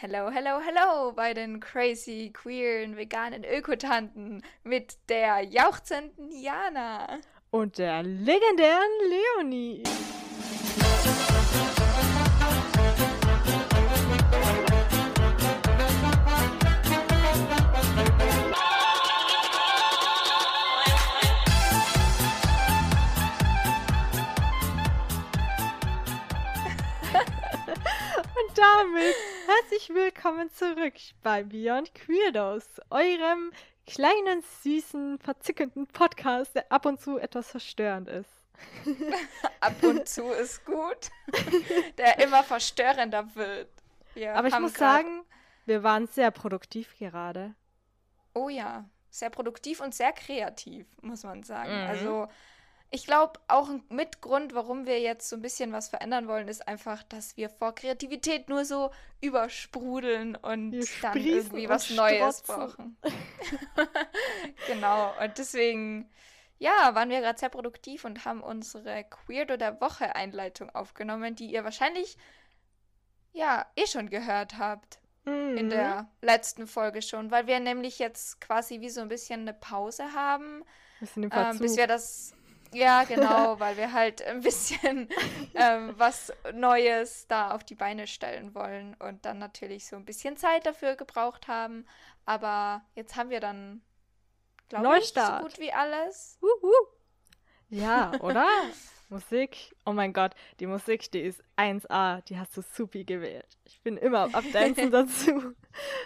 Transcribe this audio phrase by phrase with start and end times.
[0.00, 7.18] Hello, hello, hello bei den crazy, queeren, veganen Ökotanten mit der jauchzenden Jana.
[7.50, 9.82] Und der legendären Leonie.
[28.36, 29.16] Und damit
[29.70, 33.52] herzlich willkommen zurück bei Beyond Queerdos, eurem
[33.86, 38.30] kleinen, süßen, verzückenden Podcast, der ab und zu etwas verstörend ist.
[39.60, 41.10] Ab und zu ist gut,
[41.98, 43.68] der immer verstörender wird.
[44.14, 45.22] Wir Aber ich muss sagen,
[45.66, 47.54] wir waren sehr produktiv gerade.
[48.32, 51.72] Oh ja, sehr produktiv und sehr kreativ, muss man sagen.
[51.72, 51.88] Mhm.
[51.88, 52.28] Also,
[52.90, 56.66] ich glaube, auch ein Mitgrund, warum wir jetzt so ein bisschen was verändern wollen, ist
[56.66, 62.46] einfach, dass wir vor Kreativität nur so übersprudeln und dann irgendwie was Neues strotzen.
[62.46, 62.96] brauchen.
[64.64, 66.10] genau, und deswegen,
[66.58, 71.50] ja, waren wir gerade sehr produktiv und haben unsere Queerdo der Woche Einleitung aufgenommen, die
[71.52, 72.16] ihr wahrscheinlich,
[73.32, 75.00] ja, eh schon gehört habt
[75.54, 75.70] in Mhm.
[75.70, 80.12] der letzten Folge schon, weil wir nämlich jetzt quasi wie so ein bisschen eine Pause
[80.14, 80.64] haben,
[81.30, 82.37] ähm, bis wir das.
[82.72, 85.08] Ja, genau, weil wir halt ein bisschen
[85.54, 90.36] ähm, was Neues da auf die Beine stellen wollen und dann natürlich so ein bisschen
[90.36, 91.86] Zeit dafür gebraucht haben.
[92.26, 93.82] Aber jetzt haben wir dann,
[94.68, 96.38] glaube ich, so gut wie alles.
[96.40, 96.72] Wuhu.
[97.70, 98.46] Ja, oder?
[99.10, 99.74] Musik.
[99.86, 102.22] Oh mein Gott, die Musik, die ist 1A.
[102.24, 103.46] Die hast du supi gewählt.
[103.64, 105.54] Ich bin immer am Abdancen dazu.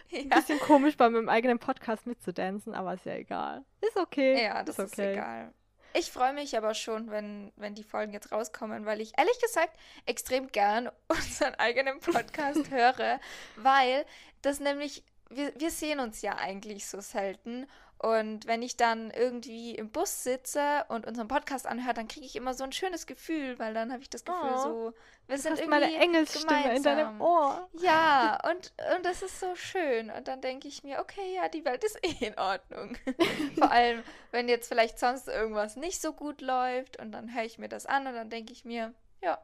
[0.09, 3.65] Ja, Bisschen komisch bei meinem eigenen Podcast mitzudancen, aber ist ja egal.
[3.81, 4.45] Ist okay.
[4.45, 5.53] ja das ist egal.
[5.95, 9.79] Ich freue mich aber schon, wenn, wenn die Folgen jetzt rauskommen, weil ich ehrlich gesagt
[10.07, 13.21] extrem gern unseren eigenen Podcast höre,
[13.57, 14.05] weil
[14.43, 17.67] das nämlich, wir, wir sehen uns ja eigentlich so selten.
[18.03, 22.35] Und wenn ich dann irgendwie im Bus sitze und unseren Podcast anhöre, dann kriege ich
[22.35, 24.95] immer so ein schönes Gefühl, weil dann habe ich das Gefühl, Oh, so,
[25.29, 27.21] wir sind irgendwie meine Engelsstimme in deinem gemeinsam.
[27.21, 27.69] Ohr.
[27.81, 30.11] Ja, und, und das ist so schön.
[30.11, 32.99] Und dann denke ich mir, okay, ja, die Welt ist eh in Ordnung.
[33.57, 34.03] Vor allem,
[34.33, 37.87] wenn jetzt vielleicht sonst irgendwas nicht so gut läuft und dann höre ich mir das
[37.87, 38.93] an und dann denke ich mir,
[39.23, 39.39] ja,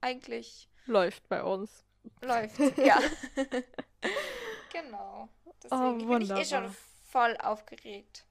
[0.00, 1.84] eigentlich Läuft bei uns.
[2.22, 3.00] läuft ja.
[4.72, 5.28] genau.
[5.64, 6.76] Deswegen bin ich eh schon wunderbar.
[7.06, 8.26] Voll aufgeregt,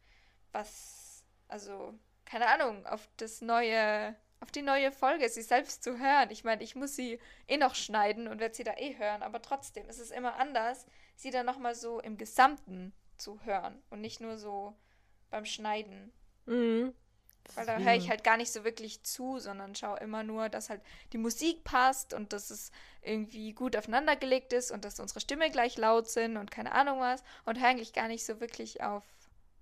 [0.51, 1.93] was, also,
[2.25, 6.29] keine Ahnung, auf das neue, auf die neue Folge, sie selbst zu hören.
[6.31, 9.41] Ich meine, ich muss sie eh noch schneiden und werde sie da eh hören, aber
[9.41, 10.85] trotzdem ist es immer anders,
[11.15, 14.75] sie dann nochmal so im Gesamten zu hören und nicht nur so
[15.29, 16.11] beim Schneiden.
[16.45, 16.93] Mhm.
[17.53, 20.69] Weil da höre ich halt gar nicht so wirklich zu, sondern schaue immer nur, dass
[20.69, 20.81] halt
[21.13, 25.77] die Musik passt und dass es irgendwie gut aufeinandergelegt ist und dass unsere Stimme gleich
[25.77, 29.03] laut sind und keine Ahnung was und höre eigentlich gar nicht so wirklich auf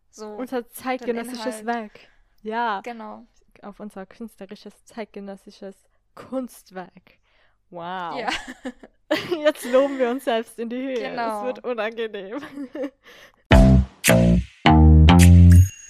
[0.09, 0.27] so.
[0.29, 1.65] unser zeitgenössisches.
[1.65, 1.99] Werk.
[2.41, 3.25] Ja, Genau.
[3.61, 5.75] auf unser künstlerisches zeitgenössisches
[6.15, 7.17] Kunstwerk.
[7.69, 8.19] Wow.
[8.19, 8.29] Ja,
[9.43, 10.95] Jetzt loben wir uns selbst in die Höhe.
[10.95, 11.39] Genau.
[11.39, 12.41] Es wird unangenehm.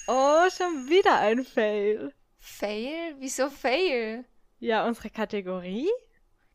[0.08, 2.14] oh, schon wieder ein Fail.
[2.40, 3.16] Fail?
[3.20, 4.26] Wieso Fail?
[4.60, 5.90] Ja, unsere Kategorie?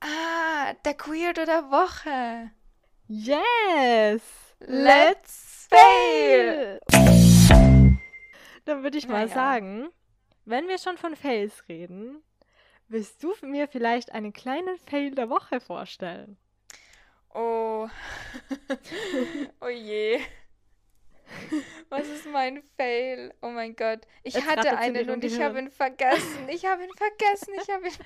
[0.01, 2.51] Ah, der Queerdo der Woche.
[3.07, 4.23] Yes!
[4.61, 6.81] Let's fail!
[8.65, 9.35] Dann würde ich mal Naja.
[9.35, 9.89] sagen,
[10.45, 12.23] wenn wir schon von Fails reden,
[12.89, 16.37] willst du mir vielleicht einen kleinen Fail der Woche vorstellen?
[17.35, 17.89] Oh.
[19.61, 20.21] oh je.
[21.89, 23.35] Was ist mein Fail?
[23.43, 24.01] Oh mein Gott.
[24.23, 26.49] Ich Jetzt hatte einen und ich habe ihn vergessen.
[26.49, 27.55] Ich habe ihn vergessen.
[27.61, 27.95] Ich habe ihn.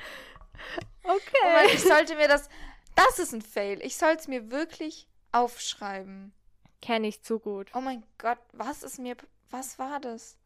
[1.05, 1.39] Okay.
[1.45, 2.49] Oh Mann, ich sollte mir das.
[2.95, 3.81] Das ist ein Fail.
[3.83, 6.33] Ich soll es mir wirklich aufschreiben.
[6.81, 7.71] Kenne ich zu gut.
[7.75, 9.17] Oh mein Gott, was ist mir.
[9.51, 10.39] Was war das?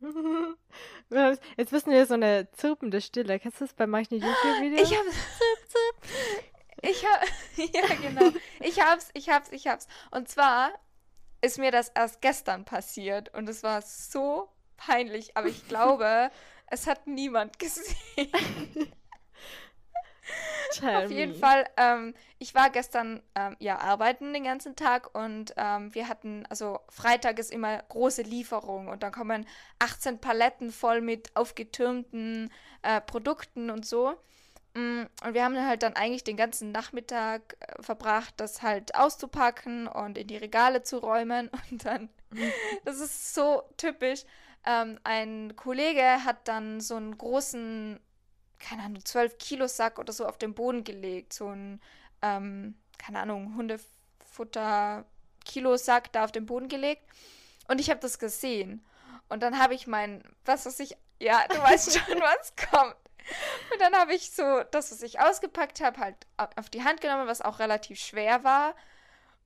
[1.56, 3.38] Jetzt wissen wir so eine zirpende Stille.
[3.38, 4.90] Kennst du das bei manchen YouTube-Videos?
[4.90, 5.08] Ich habe.
[6.82, 7.26] Ich habe.
[7.72, 8.32] Ja, genau.
[8.60, 9.86] Ich hab's, ich hab's, ich hab's.
[10.10, 10.72] Und zwar
[11.42, 16.30] ist mir das erst gestern passiert und es war so peinlich, aber ich glaube,
[16.66, 17.96] es hat niemand gesehen.
[20.82, 21.34] Auf jeden.
[21.34, 26.46] Fall, ähm, ich war gestern ähm, ja arbeiten den ganzen Tag und ähm, wir hatten,
[26.48, 29.46] also Freitag ist immer große Lieferung und dann kommen
[29.80, 32.52] 18 Paletten voll mit aufgetürmten
[32.82, 34.14] äh, Produkten und so.
[34.74, 38.94] Mm, Und wir haben dann halt dann eigentlich den ganzen Nachmittag äh, verbracht, das halt
[38.94, 41.50] auszupacken und in die Regale zu räumen.
[41.70, 42.08] Und dann,
[42.84, 44.24] das ist so typisch,
[44.66, 47.98] ähm, ein Kollege hat dann so einen großen
[48.60, 51.32] keine Ahnung, 12 Kilo Sack oder so auf den Boden gelegt.
[51.32, 51.80] So ein,
[52.22, 55.04] ähm, keine Ahnung, Hundefutter
[55.44, 57.02] Kilo Sack da auf den Boden gelegt.
[57.68, 58.84] Und ich habe das gesehen.
[59.28, 62.96] Und dann habe ich mein, was weiß ich, ja, du weißt schon, was kommt.
[63.72, 67.26] Und dann habe ich so das, was ich ausgepackt habe, halt auf die Hand genommen,
[67.26, 68.74] was auch relativ schwer war.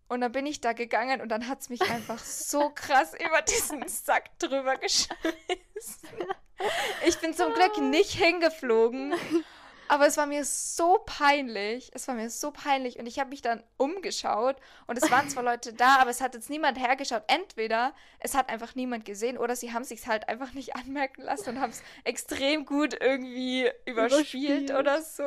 [0.09, 3.43] Und dann bin ich da gegangen und dann hat es mich einfach so krass über
[3.43, 5.19] diesen Sack drüber geschmissen.
[7.07, 9.15] Ich bin zum Glück nicht hingeflogen,
[9.89, 11.91] aber es war mir so peinlich.
[11.95, 12.99] Es war mir so peinlich.
[12.99, 16.35] Und ich habe mich dann umgeschaut und es waren zwar Leute da, aber es hat
[16.35, 17.23] jetzt niemand hergeschaut.
[17.27, 21.51] Entweder es hat einfach niemand gesehen oder sie haben sich halt einfach nicht anmerken lassen
[21.51, 24.71] und haben es extrem gut irgendwie überspielt, überspielt.
[24.73, 25.25] oder so.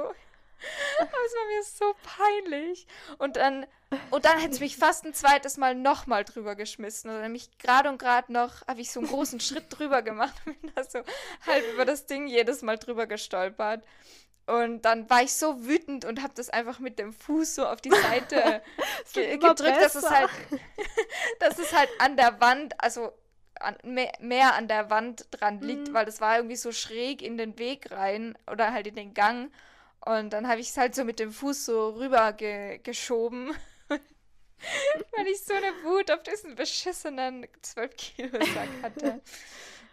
[0.99, 2.87] Aber es war mir so peinlich.
[3.19, 3.65] Und dann,
[4.09, 7.09] und dann hätte es mich fast ein zweites Mal nochmal drüber geschmissen.
[7.09, 10.59] Oder nämlich gerade und gerade noch habe ich so einen großen Schritt drüber gemacht und
[10.61, 10.99] bin da so
[11.45, 13.83] halb über das Ding jedes Mal drüber gestolpert.
[14.47, 17.81] Und dann war ich so wütend und habe das einfach mit dem Fuß so auf
[17.81, 18.61] die Seite
[19.13, 20.29] ge gedrückt, dass es halt,
[21.39, 23.11] dass es halt an der Wand, also
[23.59, 25.93] an, mehr, mehr, an der Wand dran liegt, mhm.
[25.93, 29.51] weil das war irgendwie so schräg in den Weg rein oder halt in den Gang.
[30.05, 33.53] Und dann habe ich es halt so mit dem Fuß so rüber ge geschoben.
[33.89, 39.21] weil ich so eine Wut auf diesen beschissenen 12 Kilo Sack hatte.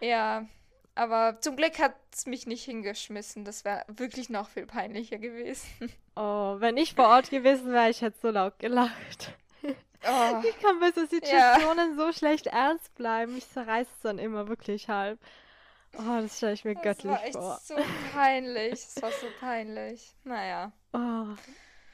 [0.01, 0.47] ja,
[0.95, 3.45] aber zum Glück hat es mich nicht hingeschmissen.
[3.45, 5.93] Das wäre wirklich noch viel peinlicher gewesen.
[6.17, 9.35] Oh, wenn ich vor Ort gewesen wäre, ich hätte so laut gelacht.
[10.07, 11.97] Oh, ich kann bei so Situationen ja.
[11.97, 13.37] so schlecht ernst bleiben.
[13.37, 15.19] Ich zerreiße es dann immer wirklich halb.
[15.99, 17.21] Oh, das stelle ich mir das göttlich vor.
[17.23, 18.71] Das war echt so peinlich.
[18.71, 20.15] Das war so peinlich.
[20.25, 20.73] Naja.
[20.93, 21.35] Oh.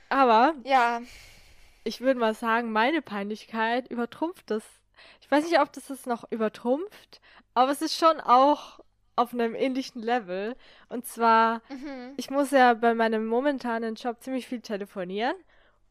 [0.08, 0.54] Aber.
[0.64, 1.00] Ja.
[1.84, 4.64] Ich würde mal sagen, meine Peinlichkeit übertrumpft das.
[5.20, 7.20] Ich weiß nicht, ob das es noch übertrumpft,
[7.54, 8.80] aber es ist schon auch
[9.20, 10.56] auf einem ähnlichen Level.
[10.88, 12.14] Und zwar, mhm.
[12.16, 15.34] ich muss ja bei meinem momentanen Job ziemlich viel telefonieren.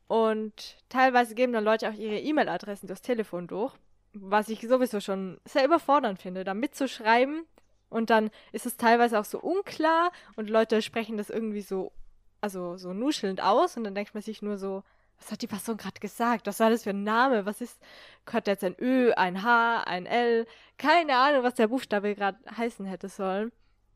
[0.07, 3.75] Und teilweise geben dann Leute auch ihre E-Mail-Adressen durchs Telefon durch.
[4.13, 7.45] Was ich sowieso schon sehr überfordernd finde, da mitzuschreiben.
[7.89, 11.91] Und dann ist es teilweise auch so unklar und Leute sprechen das irgendwie so,
[12.41, 13.77] also so nuschelnd aus.
[13.77, 14.83] Und dann denkt man sich nur so,
[15.19, 16.47] was hat die Person gerade gesagt?
[16.47, 17.45] Was war das für ein Name?
[17.45, 17.79] Was ist,
[18.31, 20.47] hat jetzt ein Ö, ein H, ein L?
[20.77, 23.51] Keine Ahnung, was der Buchstabe gerade heißen hätte sollen.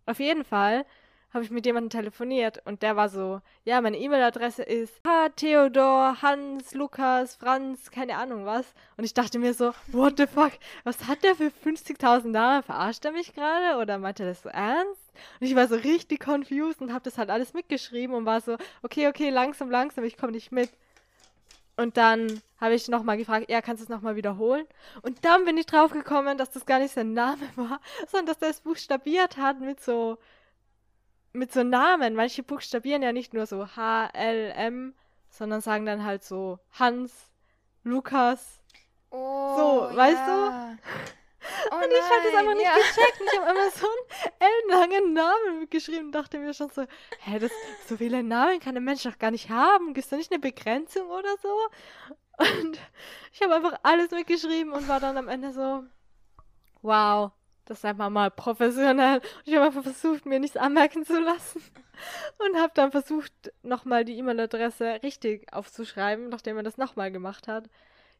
[0.06, 0.86] Auf jeden Fall
[1.34, 6.22] habe ich mit jemandem telefoniert und der war so, ja, meine E-Mail-Adresse ist H, Theodor,
[6.22, 8.72] Hans, Lukas, Franz, keine Ahnung was.
[8.98, 10.52] Und ich dachte mir so, what the fuck,
[10.84, 12.62] was hat der für 50.000 Namen?
[12.62, 15.02] Verarscht er mich gerade oder meint er das so ernst?
[15.40, 18.58] Und ich war so richtig confused und habe das halt alles mitgeschrieben und war so,
[18.84, 20.70] okay, okay, langsam, langsam, ich komme nicht mit.
[21.76, 24.66] Und dann habe ich nochmal gefragt, ja, kannst du es nochmal wiederholen?
[25.02, 28.40] Und dann bin ich drauf gekommen, dass das gar nicht sein Name war, sondern dass
[28.40, 30.18] der es buchstabiert hat mit so,
[31.34, 32.16] mit so Namen.
[32.16, 34.94] Manche buchstabieren ja nicht nur so H, L, M,
[35.30, 37.12] sondern sagen dann halt so Hans,
[37.84, 38.60] Lukas.
[39.10, 40.78] Oh, so, weißt du?
[41.72, 42.76] Oh und ich habe das einfach nicht ja.
[42.76, 43.22] gecheckt.
[43.22, 46.86] Und ich habe immer so einen ellenlangen Namen mitgeschrieben und dachte mir schon so,
[47.20, 47.52] hä, das,
[47.88, 49.94] so viele Namen kann ein Mensch doch gar nicht haben.
[49.94, 51.56] Gibt es da nicht eine Begrenzung oder so?
[52.38, 52.80] Und
[53.32, 55.84] ich habe einfach alles mitgeschrieben und war dann am Ende so,
[56.82, 57.32] wow,
[57.66, 59.18] das ist einfach mal professionell.
[59.18, 61.62] Und ich habe einfach versucht, mir nichts anmerken zu lassen.
[62.40, 63.32] Und habe dann versucht,
[63.62, 67.70] nochmal die E-Mail-Adresse richtig aufzuschreiben, nachdem er das nochmal gemacht hat.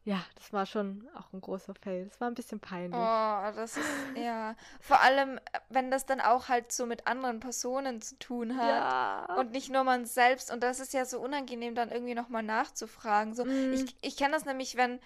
[0.06, 2.06] Ja, das war schon auch ein großer Fail.
[2.06, 3.00] Das war ein bisschen peinlich.
[3.00, 4.54] Oh, das ist, ja.
[4.80, 8.68] Vor allem, wenn das dann auch halt so mit anderen Personen zu tun hat.
[8.68, 9.36] Ja.
[9.38, 10.52] Und nicht nur man selbst.
[10.52, 13.34] Und das ist ja so unangenehm, dann irgendwie nochmal nachzufragen.
[13.34, 13.72] So, mm.
[13.72, 15.00] Ich, ich kenne das nämlich, wenn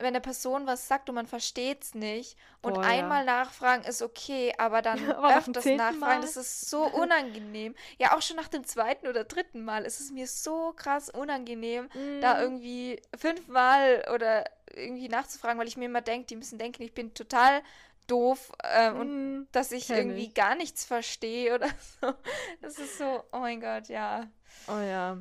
[0.00, 3.44] wenn eine Person was sagt und man versteht es nicht und Boah, einmal ja.
[3.44, 6.20] nachfragen ist okay, aber dann aber öfters nachfragen, Mal?
[6.20, 7.74] das ist so unangenehm.
[7.98, 11.88] ja, auch schon nach dem zweiten oder dritten Mal ist es mir so krass unangenehm,
[11.94, 12.20] mm.
[12.20, 16.94] da irgendwie fünfmal oder irgendwie nachzufragen, weil ich mir immer denke, die müssen denken, ich
[16.94, 17.62] bin total
[18.06, 19.00] doof äh, mm.
[19.00, 20.34] und dass ich irgendwie ich.
[20.34, 21.68] gar nichts verstehe oder
[22.00, 22.14] so.
[22.60, 24.28] Das ist so, oh mein Gott, ja.
[24.66, 25.18] Oh ja.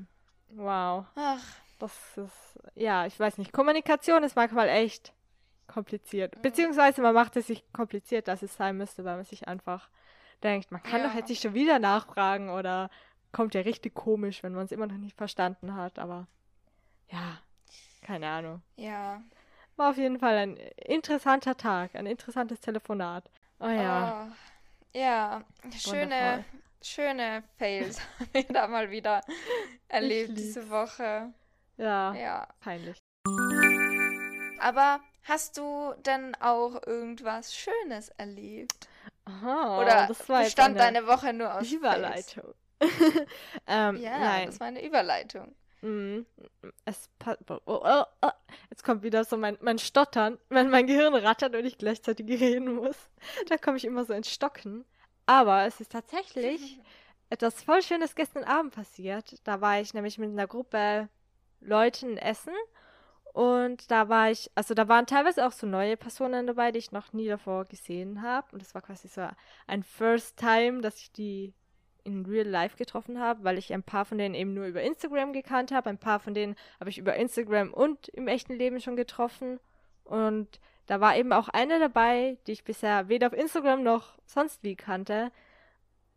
[0.49, 1.05] Wow.
[1.15, 1.43] Ach.
[1.79, 3.53] Das ist, ja, ich weiß nicht.
[3.53, 5.13] Kommunikation ist manchmal echt
[5.67, 6.35] kompliziert.
[6.35, 6.41] Mhm.
[6.41, 9.89] Beziehungsweise man macht es sich kompliziert, dass es sein müsste, weil man sich einfach
[10.43, 11.07] denkt, man kann ja.
[11.07, 12.89] doch jetzt nicht schon wieder nachfragen oder
[13.31, 15.99] kommt ja richtig komisch, wenn man es immer noch nicht verstanden hat.
[15.99, 16.27] Aber
[17.09, 17.39] ja,
[18.01, 18.61] keine Ahnung.
[18.75, 19.21] Ja.
[19.75, 23.29] War auf jeden Fall ein interessanter Tag, ein interessantes Telefonat.
[23.59, 24.27] Oh ja.
[24.27, 26.43] Oh, ja, schöne,
[26.81, 29.21] schöne Fails haben wir da mal wieder
[29.87, 31.33] erlebt diese Woche.
[31.79, 32.13] Ja.
[32.13, 32.47] Ja.
[32.59, 32.97] Peinlich.
[34.59, 38.89] Aber hast du denn auch irgendwas Schönes erlebt?
[39.25, 42.53] Aha, Oder das war bestand deine Woche nur aus Überleitung.
[43.67, 44.45] ähm, ja, nein.
[44.47, 45.55] das war eine Überleitung.
[45.81, 46.21] Mm,
[46.83, 48.29] es oh, oh, oh.
[48.69, 52.75] Jetzt kommt wieder so mein, mein Stottern, wenn mein Gehirn rattert und ich gleichzeitig reden
[52.75, 52.97] muss.
[53.47, 54.83] Da komme ich immer so ins Stocken.
[55.25, 56.79] Aber es ist tatsächlich
[57.29, 59.35] etwas voll Schönes gestern Abend passiert.
[59.45, 61.07] Da war ich nämlich mit einer Gruppe
[61.61, 62.53] Leuten essen
[63.33, 66.91] und da war ich, also da waren teilweise auch so neue Personen dabei, die ich
[66.91, 68.47] noch nie davor gesehen habe.
[68.51, 69.27] Und es war quasi so
[69.67, 71.53] ein First Time, dass ich die
[72.03, 75.33] in Real Life getroffen habe, weil ich ein paar von denen eben nur über Instagram
[75.33, 75.89] gekannt habe.
[75.89, 79.59] Ein paar von denen habe ich über Instagram und im echten Leben schon getroffen.
[80.05, 84.63] Und da war eben auch eine dabei, die ich bisher weder auf Instagram noch sonst
[84.63, 85.31] wie kannte.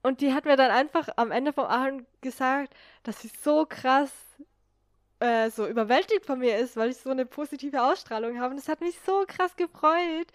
[0.02, 4.12] Und die hat mir dann einfach am Ende vom Abend gesagt, dass sie so krass
[5.22, 8.52] äh, so überwältigt von mir ist, weil ich so eine positive Ausstrahlung habe.
[8.52, 10.26] Und es hat mich so krass gefreut,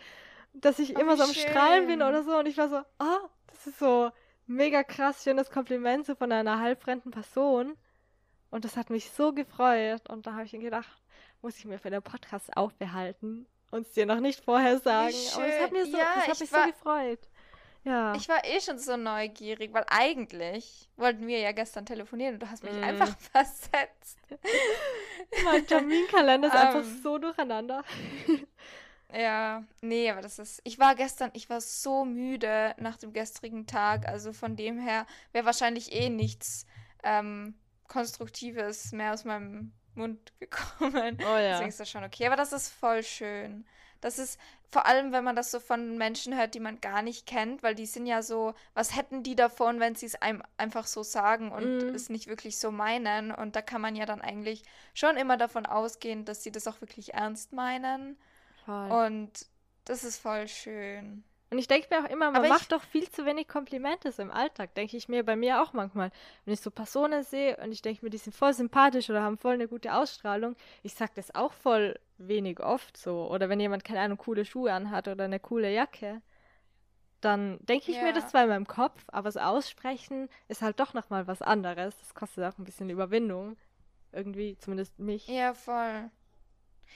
[0.54, 1.50] dass ich oh, immer so am schön.
[1.50, 2.38] Strahlen bin oder so.
[2.38, 4.12] Und ich war so, ah, oh, das ist so
[4.46, 7.76] mega krass schönes Kompliment so von einer halbfremden Person.
[8.50, 10.10] Und das hat mich so gefreut.
[10.10, 11.02] Und da habe ich mir gedacht,
[11.42, 15.16] muss ich mir für den Podcast aufbehalten und es dir noch nicht vorher sagen.
[15.36, 17.20] Aber es hat mir so, ja, das hat mich war, so gefreut.
[17.88, 18.14] Ja.
[18.16, 22.50] Ich war eh schon so neugierig, weil eigentlich wollten wir ja gestern telefonieren und du
[22.50, 22.84] hast mich mm.
[22.84, 24.20] einfach versetzt.
[25.46, 27.00] mein Terminkalender ist um, einfach ähm.
[27.02, 27.86] so durcheinander.
[29.14, 30.60] Ja, nee, aber das ist.
[30.66, 34.06] Ich war gestern, ich war so müde nach dem gestrigen Tag.
[34.06, 36.66] Also von dem her wäre wahrscheinlich eh nichts
[37.04, 37.56] ähm,
[37.88, 41.20] Konstruktives mehr aus meinem Mund gekommen.
[41.22, 41.52] Oh ja.
[41.52, 42.28] Deswegen ist das schon okay.
[42.28, 43.66] Aber das ist voll schön.
[44.02, 44.38] Das ist
[44.70, 47.74] vor allem, wenn man das so von Menschen hört, die man gar nicht kennt, weil
[47.74, 51.52] die sind ja so, was hätten die davon, wenn sie es einem einfach so sagen
[51.52, 51.96] und mm.
[51.96, 53.32] es nicht wirklich so meinen?
[53.32, 56.82] Und da kann man ja dann eigentlich schon immer davon ausgehen, dass sie das auch
[56.82, 58.18] wirklich ernst meinen.
[58.66, 58.92] Voll.
[58.92, 59.46] Und
[59.86, 61.24] das ist voll schön.
[61.50, 64.22] Und ich denke mir auch immer, man Aber macht doch viel zu wenig Komplimente so
[64.22, 66.12] im Alltag, denke ich mir bei mir auch manchmal.
[66.44, 69.38] Wenn ich so Personen sehe und ich denke mir, die sind voll sympathisch oder haben
[69.38, 73.30] voll eine gute Ausstrahlung, ich sage das auch voll wenig oft so.
[73.32, 76.22] Oder wenn jemand, keine Ahnung, coole Schuhe anhat oder eine coole Jacke,
[77.22, 78.04] dann denke ich ja.
[78.04, 81.98] mir das zwar in meinem Kopf, aber so aussprechen ist halt doch nochmal was anderes.
[82.00, 83.56] Das kostet auch ein bisschen Überwindung.
[84.12, 85.28] Irgendwie, zumindest mich.
[85.28, 86.10] Ja, voll.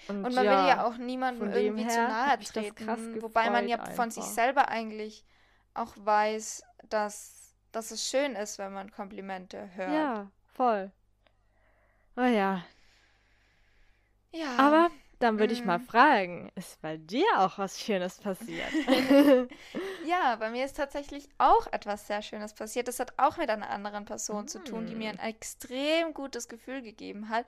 [0.07, 3.77] Und, und man ja, will ja auch niemandem irgendwie zu nahe treten, wobei man ja
[3.77, 3.93] einfach.
[3.93, 5.25] von sich selber eigentlich
[5.73, 9.93] auch weiß, dass, dass es schön ist, wenn man Komplimente hört.
[9.93, 10.91] Ja, voll.
[12.17, 12.63] Oh ja.
[14.33, 14.57] Ja.
[14.57, 14.89] Aber
[15.21, 15.83] dann würde ich mal mhm.
[15.83, 18.71] fragen, ist bei dir auch was Schönes passiert?
[20.05, 22.87] ja, bei mir ist tatsächlich auch etwas sehr Schönes passiert.
[22.87, 24.47] Das hat auch mit einer anderen Person mm.
[24.47, 25.19] zu tun, die mir mm.
[25.19, 27.45] ein extrem gutes Gefühl gegeben hat.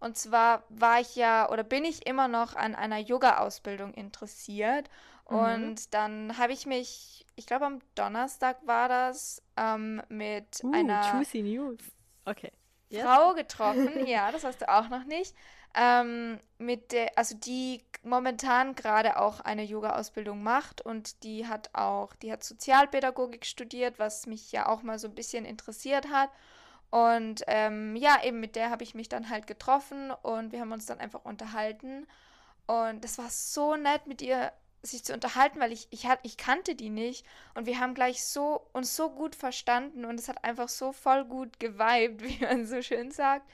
[0.00, 4.90] Und zwar war ich ja oder bin ich immer noch an einer Yoga-Ausbildung interessiert.
[5.28, 5.36] Mhm.
[5.36, 11.14] Und dann habe ich mich, ich glaube am Donnerstag war das, ähm, mit uh, einer
[11.14, 11.80] juicy News.
[12.24, 12.52] Okay.
[12.90, 13.36] Frau yes.
[13.36, 13.90] getroffen.
[14.06, 15.34] ja, das hast du auch noch nicht.
[15.76, 22.14] Ähm, mit der, also die momentan gerade auch eine Yoga-Ausbildung macht und die hat auch,
[22.16, 26.30] die hat Sozialpädagogik studiert, was mich ja auch mal so ein bisschen interessiert hat.
[26.94, 30.70] Und ähm, ja, eben mit der habe ich mich dann halt getroffen und wir haben
[30.70, 32.06] uns dann einfach unterhalten.
[32.68, 36.76] Und es war so nett mit ihr sich zu unterhalten, weil ich, ich, ich kannte
[36.76, 40.68] die nicht und wir haben gleich so uns so gut verstanden und es hat einfach
[40.68, 43.50] so voll gut geweibt, wie man so schön sagt.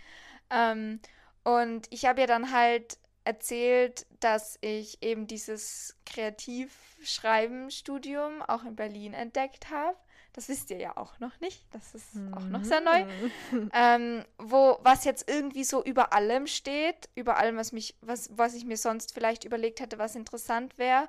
[0.51, 1.01] Ähm,
[1.43, 9.15] und ich habe ihr dann halt erzählt, dass ich eben dieses Kreativschreiben-Studium auch in Berlin
[9.15, 9.97] entdeckt habe
[10.33, 11.65] das wisst ihr ja auch noch nicht.
[11.73, 12.35] Das ist mhm.
[12.35, 13.05] auch noch sehr neu.
[13.05, 13.71] Mhm.
[13.73, 18.55] Ähm, wo, was jetzt irgendwie so über allem steht, über allem, was mich, was, was
[18.55, 21.09] ich mir sonst vielleicht überlegt hätte, was interessant wäre.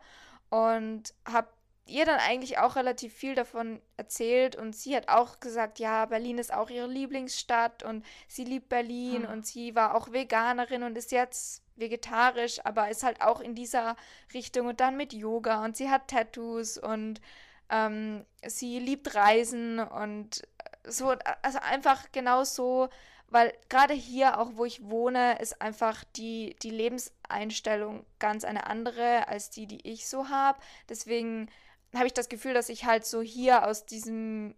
[0.49, 1.47] Und habe
[1.85, 6.37] ihr dann eigentlich auch relativ viel davon erzählt und sie hat auch gesagt, ja, Berlin
[6.37, 9.31] ist auch ihre Lieblingsstadt und sie liebt Berlin oh.
[9.31, 13.95] und sie war auch Veganerin und ist jetzt vegetarisch, aber ist halt auch in dieser
[14.33, 17.19] Richtung und dann mit Yoga und sie hat Tattoos und
[17.71, 20.41] ähm, sie liebt Reisen und
[20.83, 22.89] so, also einfach genau so,
[23.27, 29.27] weil gerade hier, auch wo ich wohne, ist einfach die, die Lebenseinstellung ganz eine andere
[29.29, 30.59] als die, die ich so habe.
[30.89, 31.49] Deswegen
[31.95, 34.55] habe ich das Gefühl, dass ich halt so hier aus diesem,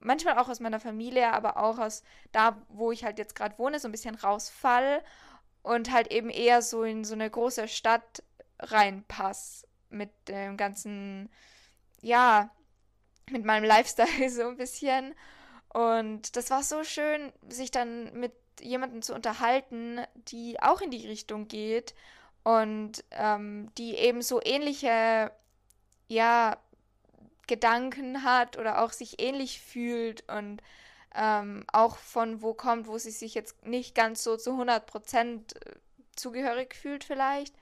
[0.00, 2.02] manchmal auch aus meiner Familie, aber auch aus
[2.32, 5.02] da, wo ich halt jetzt gerade wohne, so ein bisschen rausfall
[5.62, 8.22] und halt eben eher so in so eine große Stadt
[8.58, 11.30] reinpasse mit dem ganzen
[12.04, 12.50] ja,
[13.30, 15.14] mit meinem Lifestyle so ein bisschen.
[15.70, 21.06] Und das war so schön, sich dann mit jemandem zu unterhalten, die auch in die
[21.06, 21.94] Richtung geht
[22.44, 25.32] und ähm, die eben so ähnliche,
[26.06, 26.56] ja,
[27.46, 30.62] Gedanken hat oder auch sich ähnlich fühlt und
[31.14, 35.56] ähm, auch von wo kommt, wo sie sich jetzt nicht ganz so zu 100 Prozent
[35.56, 35.74] äh,
[36.16, 37.54] zugehörig fühlt vielleicht.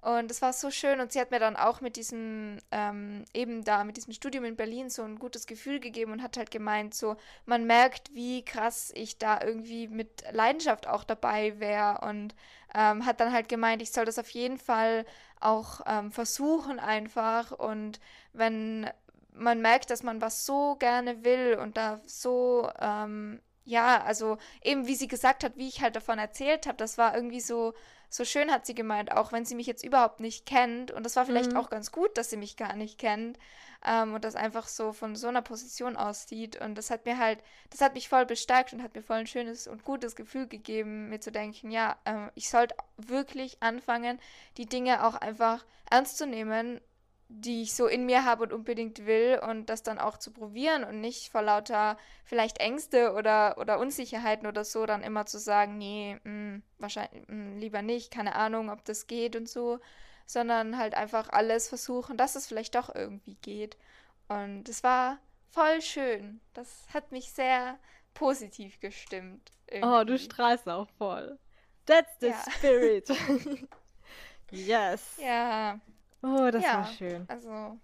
[0.00, 3.64] Und es war so schön und sie hat mir dann auch mit diesem, ähm, eben
[3.64, 6.94] da, mit diesem Studium in Berlin so ein gutes Gefühl gegeben und hat halt gemeint,
[6.94, 12.36] so, man merkt, wie krass ich da irgendwie mit Leidenschaft auch dabei wäre und
[12.74, 15.04] ähm, hat dann halt gemeint, ich soll das auf jeden Fall
[15.40, 17.98] auch ähm, versuchen einfach und
[18.32, 18.88] wenn
[19.32, 24.86] man merkt, dass man was so gerne will und da so, ähm, ja, also eben
[24.86, 27.74] wie sie gesagt hat, wie ich halt davon erzählt habe, das war irgendwie so,
[28.08, 30.90] so schön hat sie gemeint, auch wenn sie mich jetzt überhaupt nicht kennt.
[30.90, 31.58] Und das war vielleicht mhm.
[31.58, 33.38] auch ganz gut, dass sie mich gar nicht kennt.
[33.84, 36.58] Ähm, und das einfach so von so einer Position aussieht.
[36.58, 39.26] Und das hat mir halt, das hat mich voll bestärkt und hat mir voll ein
[39.26, 44.18] schönes und gutes Gefühl gegeben, mir zu denken, ja, äh, ich sollte wirklich anfangen,
[44.56, 46.80] die Dinge auch einfach ernst zu nehmen
[47.28, 50.82] die ich so in mir habe und unbedingt will und das dann auch zu probieren
[50.82, 55.76] und nicht vor lauter vielleicht Ängste oder, oder Unsicherheiten oder so dann immer zu sagen,
[55.76, 59.78] nee, mh, mm, wahrscheinlich mh, mm, lieber nicht, keine Ahnung, ob das geht und so,
[60.24, 63.76] sondern halt einfach alles versuchen, dass es vielleicht doch irgendwie geht.
[64.28, 65.18] Und es war
[65.50, 66.40] voll schön.
[66.54, 67.78] Das hat mich sehr
[68.14, 69.52] positiv gestimmt.
[69.66, 69.88] Irgendwie.
[69.88, 71.38] Oh, du strahlst auch voll.
[71.84, 72.44] That's the ja.
[72.50, 73.08] spirit.
[74.50, 75.18] yes.
[75.22, 75.78] Ja.
[76.22, 77.24] Oh, das ja, war schön.
[77.28, 77.78] Also.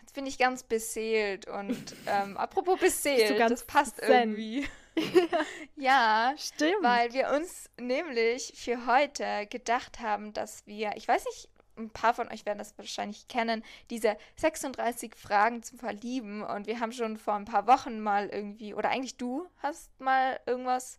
[0.00, 4.10] Jetzt bin ich ganz beseelt und ähm, apropos beseelt, das passt zen.
[4.10, 4.66] irgendwie.
[5.76, 6.82] ja, stimmt.
[6.82, 12.14] Weil wir uns nämlich für heute gedacht haben, dass wir, ich weiß nicht, ein paar
[12.14, 16.42] von euch werden das wahrscheinlich kennen, diese 36 Fragen zum Verlieben.
[16.42, 20.40] Und wir haben schon vor ein paar Wochen mal irgendwie, oder eigentlich du hast mal
[20.46, 20.98] irgendwas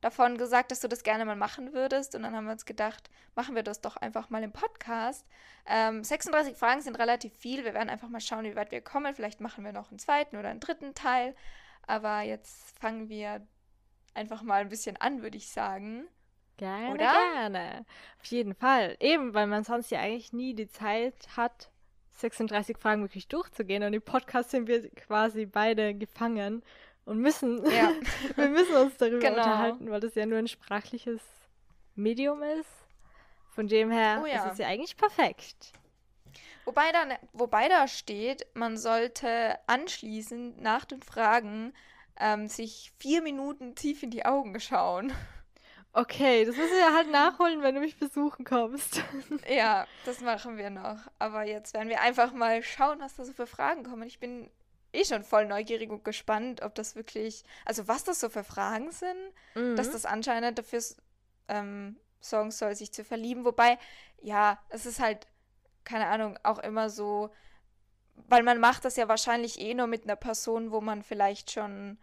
[0.00, 2.14] davon gesagt, dass du das gerne mal machen würdest.
[2.14, 5.26] Und dann haben wir uns gedacht, machen wir das doch einfach mal im Podcast.
[5.66, 7.64] Ähm, 36 Fragen sind relativ viel.
[7.64, 9.14] Wir werden einfach mal schauen, wie weit wir kommen.
[9.14, 11.34] Vielleicht machen wir noch einen zweiten oder einen dritten Teil.
[11.86, 13.46] Aber jetzt fangen wir
[14.14, 16.06] einfach mal ein bisschen an, würde ich sagen.
[16.58, 17.12] Gerne, Oder?
[17.32, 17.86] gerne.
[18.18, 18.96] Auf jeden Fall.
[19.00, 21.70] Eben, weil man sonst ja eigentlich nie die Zeit hat,
[22.12, 23.84] 36 Fragen wirklich durchzugehen.
[23.84, 26.62] Und im Podcast sind wir quasi beide gefangen
[27.04, 27.92] und müssen, ja.
[28.36, 29.36] wir müssen uns darüber genau.
[29.36, 31.22] unterhalten, weil das ja nur ein sprachliches
[31.94, 32.68] Medium ist.
[33.50, 34.44] Von dem her oh ja.
[34.44, 35.72] ist es ja eigentlich perfekt.
[36.64, 41.72] Wobei da, wobei da steht, man sollte anschließend nach den Fragen
[42.20, 45.12] ähm, sich vier Minuten tief in die Augen schauen.
[45.92, 49.02] Okay, das müssen wir halt nachholen, wenn du mich besuchen kommst.
[49.48, 50.98] ja, das machen wir noch.
[51.18, 54.06] Aber jetzt werden wir einfach mal schauen, was da so für Fragen kommen.
[54.06, 54.50] Ich bin
[54.92, 58.90] eh schon voll neugierig und gespannt, ob das wirklich, also was das so für Fragen
[58.90, 59.76] sind, mhm.
[59.76, 60.80] dass das anscheinend dafür
[61.48, 63.44] ähm, sorgen soll, sich zu verlieben.
[63.44, 63.78] Wobei,
[64.20, 65.26] ja, es ist halt,
[65.84, 67.30] keine Ahnung, auch immer so,
[68.28, 71.98] weil man macht das ja wahrscheinlich eh nur mit einer Person, wo man vielleicht schon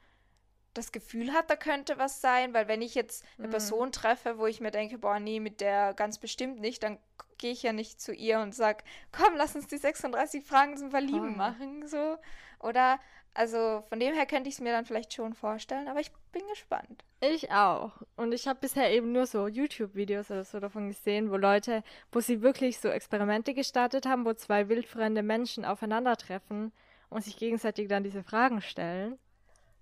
[0.77, 3.51] das Gefühl hat, da könnte was sein, weil wenn ich jetzt eine mhm.
[3.51, 6.99] Person treffe, wo ich mir denke, boah, nee, mit der ganz bestimmt nicht, dann
[7.37, 10.91] gehe ich ja nicht zu ihr und sag, komm, lass uns die 36 Fragen zum
[10.91, 11.37] Verlieben oh.
[11.37, 12.17] machen, so.
[12.59, 12.99] Oder,
[13.33, 16.43] also von dem her könnte ich es mir dann vielleicht schon vorstellen, aber ich bin
[16.49, 17.03] gespannt.
[17.21, 17.91] Ich auch.
[18.15, 22.19] Und ich habe bisher eben nur so YouTube-Videos oder so davon gesehen, wo Leute, wo
[22.19, 26.71] sie wirklich so Experimente gestartet haben, wo zwei wildfremde Menschen aufeinandertreffen
[27.09, 29.17] und sich gegenseitig dann diese Fragen stellen.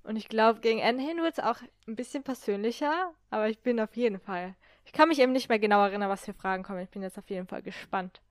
[0.04, 3.80] Und ich glaube, gegen Ende hin wird es auch ein bisschen persönlicher, aber ich bin
[3.80, 4.56] auf jeden Fall.
[4.86, 6.80] Ich kann mich eben nicht mehr genau erinnern, was für Fragen kommen.
[6.80, 8.22] Ich bin jetzt auf jeden Fall gespannt,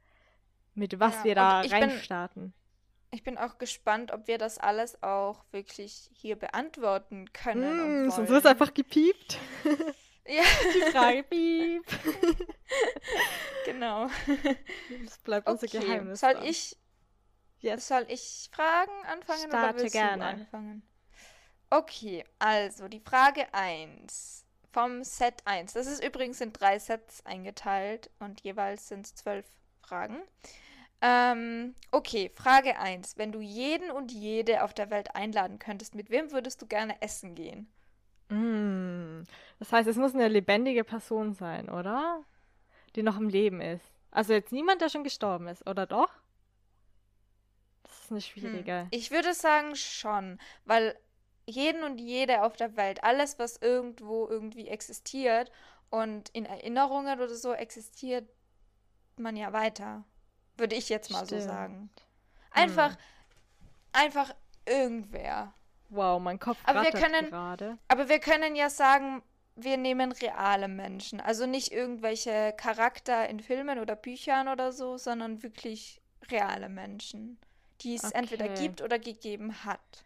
[0.74, 2.52] mit was ja, wir da reinstarten.
[3.10, 8.06] Ich bin auch gespannt, ob wir das alles auch wirklich hier beantworten können.
[8.06, 9.38] Mm, sonst wird es einfach gepiept.
[10.26, 10.42] Ja.
[10.74, 11.84] Die Frage piep.
[13.64, 14.08] genau.
[15.04, 15.52] Das bleibt okay.
[15.52, 16.20] unser Geheimnis.
[16.20, 16.76] Soll ich,
[17.58, 17.88] yes.
[17.88, 20.22] soll ich Fragen anfangen Starte oder willst gerne.
[20.22, 20.82] du anfangen?
[21.72, 25.72] Okay, also die Frage 1 vom Set 1.
[25.72, 29.46] Das ist übrigens in drei Sets eingeteilt und jeweils sind es zwölf
[29.80, 30.18] Fragen.
[31.00, 33.16] Ähm, okay, Frage 1.
[33.16, 37.00] Wenn du jeden und jede auf der Welt einladen könntest, mit wem würdest du gerne
[37.00, 37.72] essen gehen?
[38.28, 39.22] Mm,
[39.58, 42.22] das heißt, es muss eine lebendige Person sein, oder?
[42.96, 43.94] Die noch im Leben ist.
[44.10, 46.10] Also jetzt niemand, der schon gestorben ist, oder doch?
[47.84, 48.80] Das ist eine schwierige.
[48.80, 48.88] Hm.
[48.90, 50.94] Ich würde sagen schon, weil
[51.46, 55.50] jeden und jede auf der Welt, alles, was irgendwo irgendwie existiert
[55.90, 58.28] und in Erinnerungen oder so existiert
[59.16, 60.04] man ja weiter.
[60.56, 61.42] Würde ich jetzt mal Stimmt.
[61.42, 61.90] so sagen.
[62.50, 62.98] Einfach, hm.
[63.92, 64.34] einfach
[64.66, 65.54] irgendwer.
[65.88, 67.78] Wow, mein Kopf aber wir können, gerade.
[67.88, 69.22] Aber wir können ja sagen,
[69.56, 71.20] wir nehmen reale Menschen.
[71.20, 76.00] Also nicht irgendwelche Charakter in Filmen oder Büchern oder so, sondern wirklich
[76.30, 77.38] reale Menschen,
[77.82, 78.18] die es okay.
[78.18, 80.04] entweder gibt oder gegeben hat.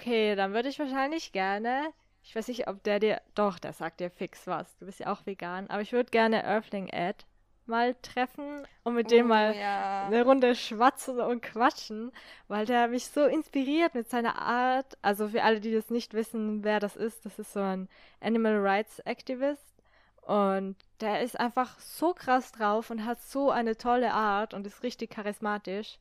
[0.00, 1.92] Okay, dann würde ich wahrscheinlich gerne.
[2.22, 3.20] Ich weiß nicht, ob der dir.
[3.34, 4.74] Doch, der sagt dir fix was.
[4.78, 5.68] Du bist ja auch vegan.
[5.68, 7.26] Aber ich würde gerne Earthling Ed
[7.66, 10.06] mal treffen und mit oh, dem mal ja.
[10.06, 12.12] eine Runde schwatzen und quatschen,
[12.48, 14.96] weil der mich so inspiriert mit seiner Art.
[15.02, 17.88] Also für alle, die das nicht wissen, wer das ist, das ist so ein
[18.20, 19.82] Animal Rights Activist
[20.22, 24.82] und der ist einfach so krass drauf und hat so eine tolle Art und ist
[24.82, 25.98] richtig charismatisch.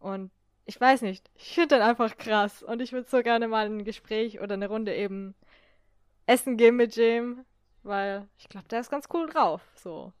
[0.00, 0.30] Und
[0.70, 3.82] ich weiß nicht, ich finde den einfach krass und ich würde so gerne mal ein
[3.82, 5.34] Gespräch oder eine Runde eben
[6.26, 7.44] essen gehen mit Jim,
[7.82, 10.12] weil ich glaube, der ist ganz cool drauf, so.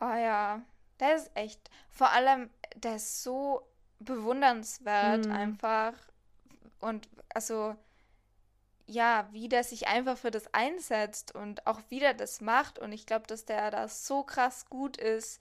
[0.00, 0.60] Oh ja,
[1.00, 1.70] der ist echt.
[1.88, 3.62] Vor allem, der ist so
[4.00, 5.32] bewundernswert mhm.
[5.32, 5.94] einfach.
[6.80, 7.74] Und also,
[8.86, 12.78] ja, wie der sich einfach für das einsetzt und auch wie der das macht.
[12.78, 15.40] Und ich glaube, dass der da so krass gut ist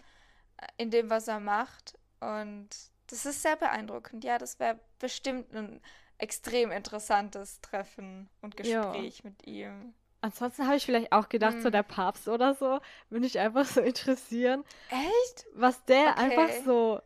[0.55, 1.99] äh, in dem, was er macht.
[2.21, 2.69] Und
[3.11, 4.23] das ist sehr beeindruckend.
[4.23, 5.81] Ja, das wäre bestimmt ein
[6.17, 9.29] extrem interessantes Treffen und Gespräch ja.
[9.29, 9.93] mit ihm.
[10.21, 11.61] Ansonsten habe ich vielleicht auch gedacht, hm.
[11.63, 14.63] so der Papst oder so, würde ich einfach so interessieren.
[14.89, 15.45] Echt?
[15.53, 16.19] Was der okay.
[16.19, 17.01] einfach so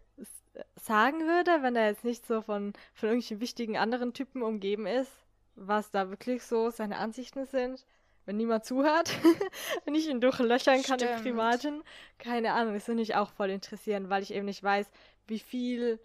[0.82, 5.12] sagen würde, wenn er jetzt nicht so von, von irgendwelchen wichtigen anderen Typen umgeben ist,
[5.56, 7.86] was da wirklich so seine Ansichten sind.
[8.26, 9.12] Wenn niemand zuhört,
[9.86, 11.18] wenn ich ihn durchlöchern kann Stimmt.
[11.18, 11.84] im Privaten.
[12.18, 14.90] Keine Ahnung, das würde mich auch voll interessieren, weil ich eben nicht weiß,
[15.28, 16.00] wie viel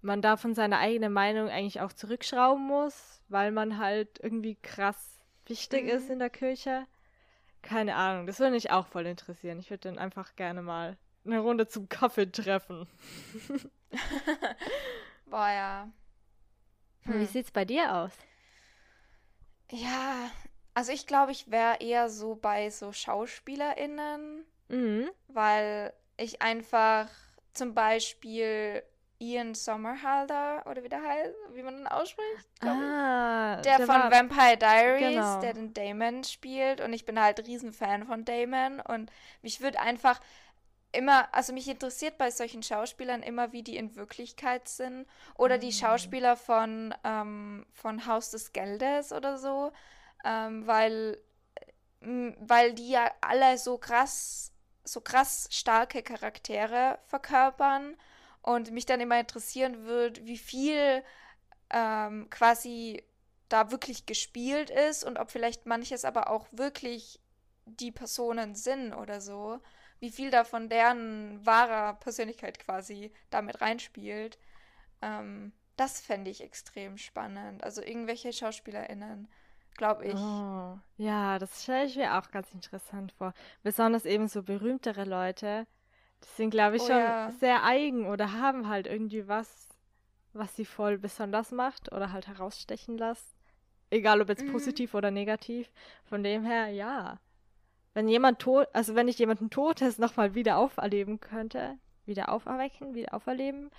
[0.00, 5.20] man da von seiner eigenen Meinung eigentlich auch zurückschrauben muss, weil man halt irgendwie krass
[5.46, 5.90] wichtig mhm.
[5.90, 6.86] ist in der Kirche.
[7.62, 9.58] Keine Ahnung, das würde mich auch voll interessieren.
[9.58, 12.86] Ich würde dann einfach gerne mal eine Runde zum Kaffee treffen.
[15.26, 15.88] Boah, ja.
[17.04, 17.20] Hm.
[17.20, 18.12] Wie sieht's bei dir aus?
[19.70, 20.30] Ja,
[20.74, 25.10] also ich glaube, ich wäre eher so bei so SchauspielerInnen, mhm.
[25.28, 27.08] weil ich einfach
[27.54, 28.82] zum Beispiel
[29.18, 32.48] Ian Sommerhalder oder wie der heißt, wie man ihn ausspricht.
[32.60, 35.40] Ah, der, der, von war, Vampire Diaries, genau.
[35.40, 39.10] der den Damon spielt und ich bin halt Riesenfan von Damon und
[39.42, 40.20] mich würde einfach
[40.92, 45.60] immer, also mich interessiert bei solchen Schauspielern immer, wie die in Wirklichkeit sind oder mhm.
[45.60, 49.72] die Schauspieler von, ähm, von Haus des Geldes oder so,
[50.24, 51.18] ähm, weil,
[52.00, 54.52] weil die ja alle so krass,
[54.84, 57.96] so krass starke Charaktere verkörpern
[58.42, 61.02] und mich dann immer interessieren wird, wie viel
[61.70, 63.02] ähm, quasi
[63.48, 67.20] da wirklich gespielt ist und ob vielleicht manches aber auch wirklich
[67.66, 69.60] die Personen sind oder so,
[70.00, 74.38] wie viel da von deren wahrer Persönlichkeit quasi damit reinspielt.
[75.00, 77.64] Ähm, das fände ich extrem spannend.
[77.64, 79.28] Also irgendwelche SchauspielerInnen,
[79.76, 80.14] glaube ich.
[80.14, 83.34] Oh, ja, das stelle ich mir auch ganz interessant vor.
[83.62, 85.66] Besonders eben so berühmtere Leute,
[86.22, 87.30] die sind, glaube ich, oh, schon ja.
[87.32, 89.68] sehr eigen oder haben halt irgendwie was,
[90.32, 93.34] was sie voll besonders macht oder halt herausstechen lässt.
[93.90, 94.52] Egal ob jetzt mhm.
[94.52, 95.70] positiv oder negativ.
[96.04, 97.18] Von dem her, ja.
[97.92, 103.14] Wenn jemand tot, also wenn ich jemanden Totes nochmal wieder auferleben könnte, wieder auferwecken, wieder
[103.14, 103.70] auferleben,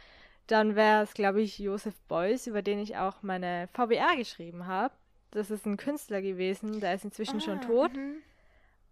[0.48, 4.94] dann wäre es, glaube ich, Josef Beuys, über den ich auch meine VBR geschrieben habe.
[5.36, 7.94] Das ist ein Künstler gewesen, der ist inzwischen ah, schon tot.
[7.94, 8.22] Mhm.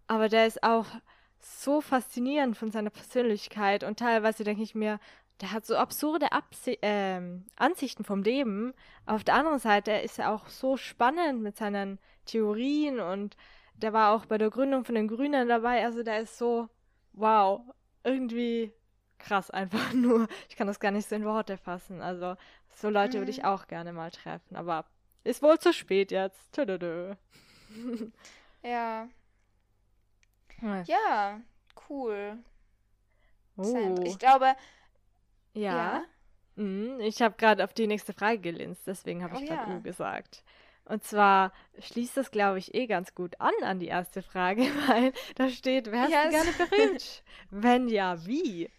[0.06, 0.86] Aber der ist auch
[1.40, 5.00] so faszinierend von seiner Persönlichkeit und teilweise denke ich mir,
[5.40, 7.20] der hat so absurde Absi äh,
[7.56, 8.74] Ansichten vom Leben.
[9.06, 13.36] Auf der anderen Seite ist er auch so spannend mit seinen Theorien und
[13.76, 15.82] der war auch bei der Gründung von den Grünen dabei.
[15.82, 16.68] Also der ist so,
[17.14, 17.62] wow,
[18.04, 18.72] irgendwie
[19.18, 20.28] krass einfach nur.
[20.50, 22.02] Ich kann das gar nicht so in Worte fassen.
[22.02, 22.36] Also
[22.68, 23.22] so Leute mhm.
[23.22, 23.46] würde ich mhm.
[23.46, 24.56] auch gerne mal treffen.
[24.56, 24.84] Aber
[25.24, 26.52] ist wohl zu spät jetzt.
[26.52, 27.16] Tüdüdü.
[28.62, 29.08] Ja,
[30.86, 31.40] ja,
[31.88, 32.38] cool.
[33.56, 33.94] Oh.
[34.04, 34.56] Ich glaube.
[35.52, 35.76] Ja.
[35.76, 36.04] ja?
[36.56, 39.76] Mhm, ich habe gerade auf die nächste Frage gelinst, deswegen habe ich oh, gerade ja.
[39.76, 40.44] U gesagt.
[40.84, 45.12] Und zwar schließt das, glaube ich, eh ganz gut an an die erste Frage, weil
[45.34, 46.24] da steht, wärst yes.
[46.24, 47.22] du gerne berühmt?
[47.50, 48.70] Wenn ja, wie?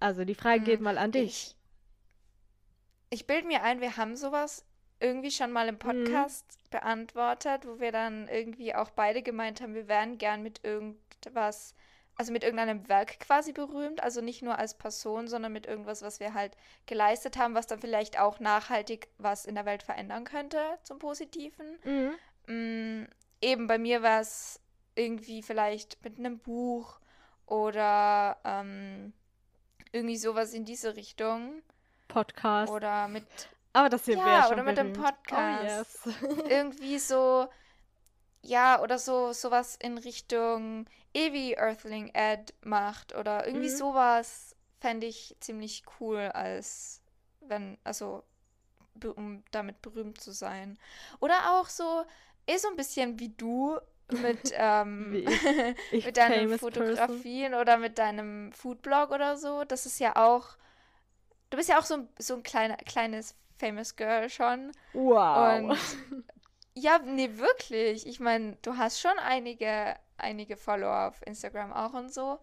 [0.00, 1.56] Also die Frage geht hm, mal an dich.
[3.10, 4.64] Ich, ich bilde mir ein, wir haben sowas
[5.00, 5.78] irgendwie schon mal im mhm.
[5.78, 6.70] Podcast mhm.
[6.70, 11.74] beantwortet, wo wir dann irgendwie auch beide gemeint haben, wir wären gern mit irgendwas,
[12.16, 16.20] also mit irgendeinem Werk quasi berühmt, also nicht nur als Person, sondern mit irgendwas, was
[16.20, 16.56] wir halt
[16.86, 21.78] geleistet haben, was dann vielleicht auch nachhaltig was in der Welt verändern könnte zum Positiven.
[21.84, 22.14] Mhm.
[22.46, 23.08] Mhm,
[23.40, 24.60] eben bei mir war es
[24.94, 26.98] irgendwie vielleicht mit einem Buch
[27.46, 29.12] oder ähm,
[29.92, 31.62] irgendwie sowas in diese Richtung.
[32.08, 32.72] Podcast.
[32.72, 33.26] Oder mit
[33.72, 36.00] aber das hier ja, wäre schon oder mit dem oh, Podcast.
[36.06, 36.38] Oh, yes.
[36.48, 37.48] Irgendwie so,
[38.42, 43.76] ja, oder so sowas in Richtung Evi Earthling Ad macht oder irgendwie mhm.
[43.76, 47.02] sowas fände ich ziemlich cool, als
[47.40, 48.22] wenn, also
[49.16, 50.78] um damit berühmt zu sein.
[51.20, 52.04] Oder auch so,
[52.46, 53.78] eh so ein bisschen wie du
[54.10, 55.24] mit, ähm.
[55.92, 57.60] Ich mit deinen Fotografien person.
[57.60, 59.64] oder mit deinem Foodblog oder so.
[59.64, 60.56] Das ist ja auch,
[61.50, 64.72] du bist ja auch so, so ein kleiner, kleines Famous Girl schon.
[64.92, 65.70] Wow.
[65.70, 65.78] Und
[66.74, 68.06] ja, nee, wirklich.
[68.06, 72.38] Ich meine, du hast schon einige, einige Follower auf Instagram auch und so.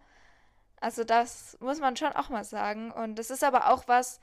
[0.80, 2.92] Also das muss man schon auch mal sagen.
[2.92, 4.20] Und das ist aber auch was,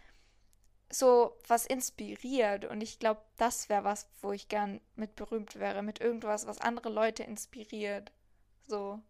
[0.89, 2.65] so was inspiriert.
[2.65, 5.81] Und ich glaube, das wäre was, wo ich gern mit berühmt wäre.
[5.81, 8.11] Mit irgendwas, was andere Leute inspiriert.
[8.67, 9.01] So.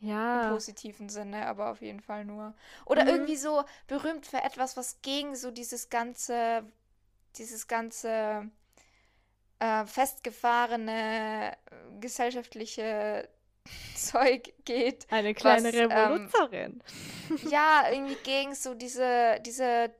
[0.00, 0.44] Ja.
[0.44, 2.54] Im positiven Sinne, aber auf jeden Fall nur.
[2.86, 3.10] Oder mhm.
[3.10, 6.64] irgendwie so berühmt für etwas, was gegen so dieses ganze,
[7.36, 8.50] dieses ganze
[9.60, 11.56] äh, festgefahrene
[12.00, 13.28] gesellschaftliche
[13.94, 15.06] Zeug geht.
[15.10, 16.82] Eine kleine was, Revoluzerin.
[17.30, 19.90] Ähm, ja, irgendwie gegen so diese, diese,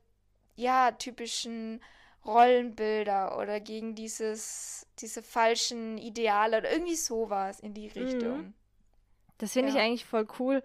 [0.57, 1.83] ja, typischen
[2.25, 8.03] Rollenbilder oder gegen dieses, diese falschen Ideale oder irgendwie sowas in die mhm.
[8.03, 8.55] Richtung.
[9.39, 9.77] Das finde ja.
[9.77, 10.63] ich eigentlich voll cool,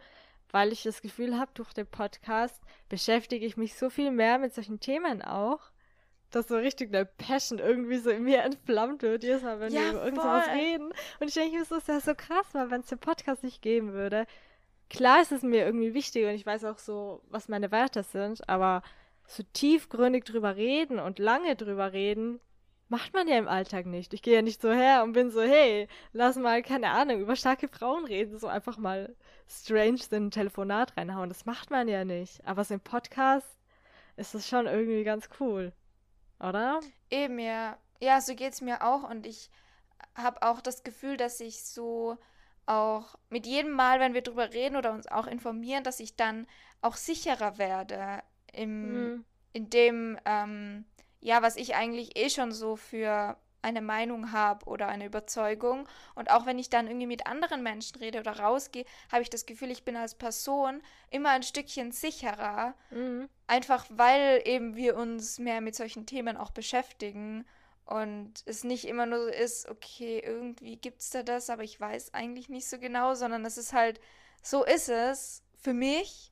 [0.51, 4.53] weil ich das Gefühl habe, durch den Podcast beschäftige ich mich so viel mehr mit
[4.53, 5.71] solchen Themen auch
[6.35, 9.81] dass so richtig eine Passion irgendwie so in mir entflammt wird, jedes Mal, wenn ja,
[9.81, 10.91] wir über irgendwas reden.
[11.19, 13.93] Und ich denke so, ist ja so krass, weil wenn es den Podcast nicht geben
[13.93, 14.25] würde,
[14.89, 18.47] klar ist es mir irgendwie wichtig und ich weiß auch so, was meine Werte sind,
[18.49, 18.83] aber
[19.27, 22.39] so tiefgründig drüber reden und lange drüber reden,
[22.87, 24.13] macht man ja im Alltag nicht.
[24.13, 27.35] Ich gehe ja nicht so her und bin so, hey, lass mal, keine Ahnung, über
[27.35, 29.15] starke Frauen reden, so einfach mal
[29.47, 31.29] strange so ein Telefonat reinhauen.
[31.29, 32.45] Das macht man ja nicht.
[32.45, 33.57] Aber so im Podcast
[34.17, 35.73] ist das schon irgendwie ganz cool.
[36.39, 36.79] Oder?
[37.09, 37.77] Eben, ja.
[38.01, 39.49] Ja, so geht es mir auch und ich
[40.15, 42.17] habe auch das Gefühl, dass ich so
[42.65, 46.47] auch mit jedem Mal, wenn wir drüber reden oder uns auch informieren, dass ich dann
[46.81, 49.25] auch sicherer werde im, mhm.
[49.53, 50.85] in dem, ähm,
[51.19, 55.89] ja, was ich eigentlich eh schon so für eine Meinung habe oder eine Überzeugung.
[56.13, 59.47] Und auch wenn ich dann irgendwie mit anderen Menschen rede oder rausgehe, habe ich das
[59.47, 62.75] Gefühl, ich bin als Person immer ein Stückchen sicherer.
[62.91, 63.27] Mhm.
[63.47, 67.45] Einfach weil eben wir uns mehr mit solchen Themen auch beschäftigen.
[67.85, 71.79] Und es nicht immer nur so ist, okay, irgendwie gibt es da das, aber ich
[71.79, 73.99] weiß eigentlich nicht so genau, sondern es ist halt,
[74.41, 76.31] so ist es für mich.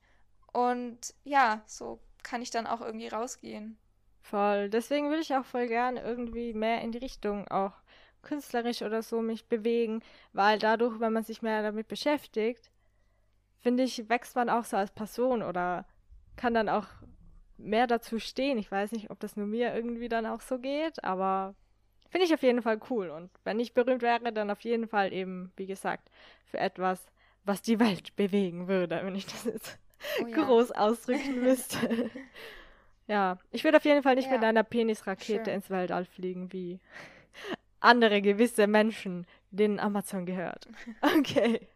[0.52, 3.78] Und ja, so kann ich dann auch irgendwie rausgehen.
[4.24, 4.70] Voll.
[4.70, 7.74] Deswegen würde ich auch voll gern irgendwie mehr in die Richtung auch
[8.22, 12.72] künstlerisch oder so mich bewegen, weil dadurch, wenn man sich mehr damit beschäftigt,
[13.60, 15.86] finde ich, wächst man auch so als Person oder
[16.38, 16.88] kann dann auch
[17.58, 18.58] mehr dazu stehen.
[18.58, 21.54] Ich weiß nicht, ob das nur mir irgendwie dann auch so geht, aber
[22.10, 23.10] finde ich auf jeden Fall cool.
[23.10, 26.10] Und wenn ich berühmt wäre, dann auf jeden Fall eben, wie gesagt,
[26.46, 27.06] für etwas,
[27.44, 29.78] was die Welt bewegen würde, wenn ich das jetzt
[30.22, 30.46] oh ja.
[30.46, 32.10] groß ausdrücken müsste.
[33.08, 34.34] Ja, ich würde auf jeden Fall nicht ja.
[34.34, 36.80] mit einer Penisrakete ins Weltall fliegen, wie
[37.80, 40.68] andere gewisse Menschen, denen Amazon gehört.
[41.18, 41.68] Okay.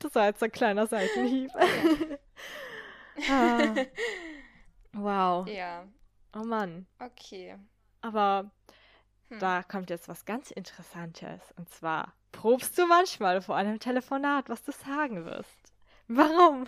[0.00, 1.50] Das war jetzt ein kleiner Seitenhieb.
[3.30, 3.74] ah.
[4.92, 5.46] Wow.
[5.46, 5.86] Ja.
[6.34, 6.86] Oh Mann.
[6.98, 7.56] Okay.
[8.00, 8.50] Aber
[9.28, 9.38] hm.
[9.38, 11.40] da kommt jetzt was ganz Interessantes.
[11.56, 15.72] Und zwar, probst du manchmal vor einem Telefonat, was du sagen wirst?
[16.08, 16.66] Warum?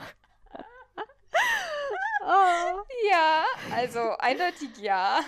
[2.25, 2.83] Oh.
[3.11, 5.21] Ja, also eindeutig ja.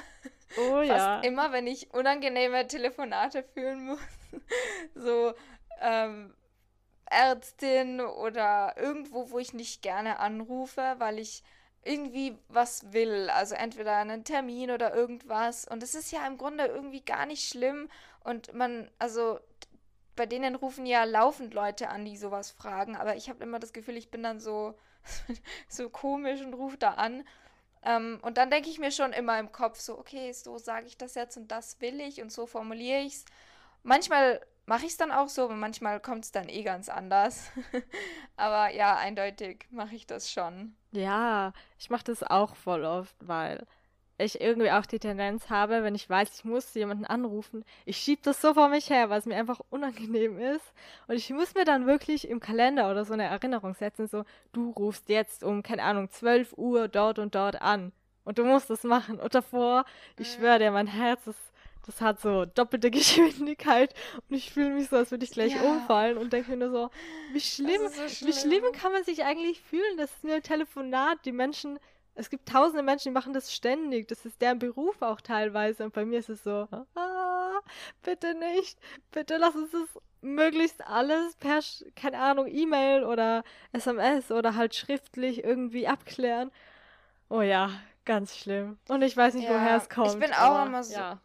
[0.57, 1.21] Oh Fast ja.
[1.21, 4.01] immer, wenn ich unangenehme Telefonate führen muss.
[4.95, 5.35] so
[5.83, 6.35] ähm,
[7.11, 11.43] Ärztin oder irgendwo, wo ich nicht gerne anrufe, weil ich
[11.83, 13.29] irgendwie was will.
[13.31, 15.69] Also entweder einen Termin oder irgendwas.
[15.69, 17.91] Und es ist ja im Grunde irgendwie gar nicht schlimm.
[18.25, 19.39] Und man, also
[20.17, 22.97] bei denen rufen ja laufend Leute an, die sowas fragen.
[22.97, 24.75] Aber ich habe immer das Gefühl, ich bin dann so
[25.69, 27.25] so komisch und ruft da an.
[27.83, 30.97] Ähm, und dann denke ich mir schon immer im Kopf so, okay, so sage ich
[30.97, 33.25] das jetzt und das will ich und so formuliere ich es.
[33.83, 37.51] Manchmal mache ich es dann auch so, aber manchmal kommt es dann eh ganz anders.
[38.37, 40.77] aber ja, eindeutig mache ich das schon.
[40.91, 43.65] Ja, ich mache das auch voll oft, weil
[44.19, 48.23] ich irgendwie auch die Tendenz habe, wenn ich weiß, ich muss jemanden anrufen, ich schiebe
[48.25, 50.73] das so vor mich her, weil es mir einfach unangenehm ist.
[51.07, 54.71] Und ich muss mir dann wirklich im Kalender oder so eine Erinnerung setzen, so, du
[54.71, 57.93] rufst jetzt um, keine Ahnung, 12 Uhr dort und dort an.
[58.25, 59.21] Und du musst das machen.
[59.21, 59.85] Und davor,
[60.19, 61.37] ich schwöre dir, mein Herz das,
[61.85, 63.95] das hat so doppelte Geschwindigkeit
[64.29, 65.63] und ich fühle mich so, als würde ich gleich ja.
[65.63, 66.91] umfallen und denke mir nur so,
[67.33, 69.97] wie schlimm, so schlimm, wie schlimm kann man sich eigentlich fühlen?
[69.97, 71.79] Das ist nur ein Telefonat, die Menschen
[72.17, 74.09] es gibt tausende Menschen, die machen das ständig.
[74.09, 75.85] Das ist deren Beruf auch teilweise.
[75.85, 77.61] Und bei mir ist es so, ah,
[78.03, 78.79] bitte nicht.
[79.13, 81.61] Bitte lass uns das möglichst alles per,
[81.95, 86.51] keine Ahnung, E-Mail oder SMS oder halt schriftlich irgendwie abklären.
[87.29, 87.71] Oh ja,
[88.07, 88.79] ganz schlimm.
[88.89, 90.15] Und ich weiß nicht, ja, woher es kommt.
[90.15, 90.95] Ich bin auch immer so.
[90.95, 91.21] Ja,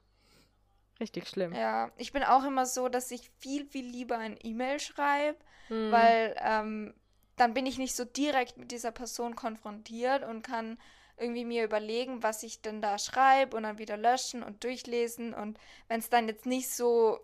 [1.00, 1.54] richtig schlimm.
[1.54, 5.38] Ja, ich bin auch immer so, dass ich viel, viel lieber ein E-Mail schreibe,
[5.70, 5.92] hm.
[5.92, 6.94] weil ähm,
[7.36, 10.78] dann bin ich nicht so direkt mit dieser Person konfrontiert und kann
[11.18, 15.34] irgendwie mir überlegen, was ich denn da schreibe und dann wieder löschen und durchlesen.
[15.34, 17.20] Und wenn es dann jetzt nicht so,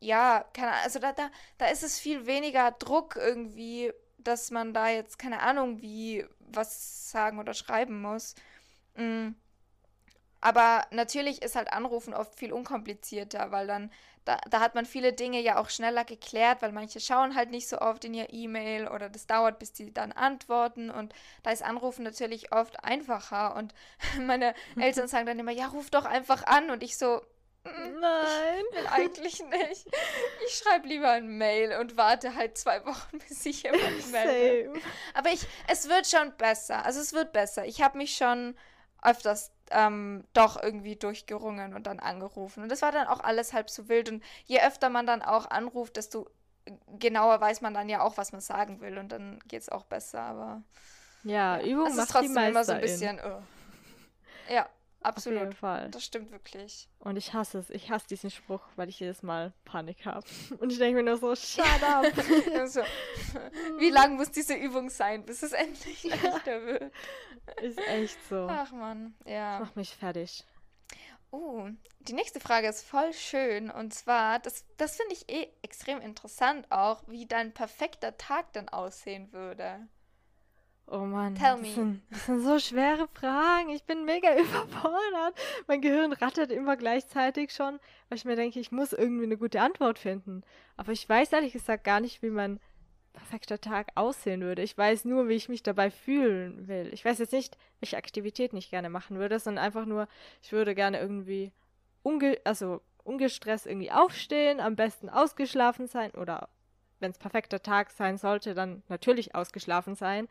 [0.00, 4.72] ja, keine Ahnung, also da, da, da ist es viel weniger Druck irgendwie, dass man
[4.74, 8.34] da jetzt, keine Ahnung, wie was sagen oder schreiben muss.
[8.96, 9.36] Mhm.
[10.40, 13.90] Aber natürlich ist halt Anrufen oft viel unkomplizierter, weil dann,
[14.24, 17.68] da, da hat man viele Dinge ja auch schneller geklärt, weil manche schauen halt nicht
[17.68, 21.64] so oft in ihr E-Mail oder das dauert, bis die dann antworten und da ist
[21.64, 23.74] Anrufen natürlich oft einfacher und
[24.20, 27.20] meine Eltern sagen dann immer, ja, ruf doch einfach an und ich so,
[27.64, 28.64] mm, Nein.
[28.70, 29.86] Ich will eigentlich nicht.
[30.46, 34.80] Ich schreibe lieber ein Mail und warte halt zwei Wochen, bis ich jemand melde.
[35.14, 36.84] Aber ich, es wird schon besser.
[36.84, 37.66] Also es wird besser.
[37.66, 38.54] Ich habe mich schon
[39.02, 42.62] öfters ähm, doch irgendwie durchgerungen und dann angerufen.
[42.62, 44.10] Und das war dann auch alles halb so wild.
[44.10, 46.28] Und je öfter man dann auch anruft, desto
[46.98, 48.98] genauer weiß man dann ja auch, was man sagen will.
[48.98, 50.20] Und dann geht es auch besser.
[50.20, 50.62] Aber
[51.24, 53.20] ja, Übung es macht ist trotzdem die immer so ein bisschen.
[53.24, 53.42] Oh.
[54.52, 54.68] Ja,
[55.00, 55.38] Absolut.
[55.38, 55.90] Auf jeden Fall.
[55.90, 56.88] Das stimmt wirklich.
[56.98, 57.70] Und ich hasse es.
[57.70, 60.26] Ich hasse diesen Spruch, weil ich jedes Mal Panik habe.
[60.58, 62.04] Und ich denke mir nur so, shut up.
[62.66, 62.80] so,
[63.78, 66.92] wie lang muss diese Übung sein, bis es endlich leichter wird?
[67.62, 68.46] Ist echt so.
[68.50, 69.58] Ach man, ja.
[69.58, 70.44] Das macht mich fertig.
[71.30, 71.68] Uh,
[72.00, 73.70] die nächste Frage ist voll schön.
[73.70, 78.68] Und zwar, das, das finde ich eh extrem interessant auch, wie dein perfekter Tag dann
[78.68, 79.86] aussehen würde.
[80.90, 83.68] Oh Mann, Tell das, sind, das sind so schwere Fragen.
[83.70, 85.34] Ich bin mega überfordert.
[85.66, 89.60] Mein Gehirn rattert immer gleichzeitig schon, weil ich mir denke, ich muss irgendwie eine gute
[89.60, 90.42] Antwort finden.
[90.78, 92.58] Aber ich weiß ehrlich gesagt gar nicht, wie mein
[93.12, 94.62] perfekter Tag aussehen würde.
[94.62, 96.88] Ich weiß nur, wie ich mich dabei fühlen will.
[96.92, 100.08] Ich weiß jetzt nicht, welche Aktivitäten ich gerne machen würde, sondern einfach nur,
[100.42, 101.52] ich würde gerne irgendwie
[102.02, 106.48] unge also ungestresst irgendwie aufstehen, am besten ausgeschlafen sein oder
[107.00, 110.28] wenn es perfekter Tag sein sollte, dann natürlich ausgeschlafen sein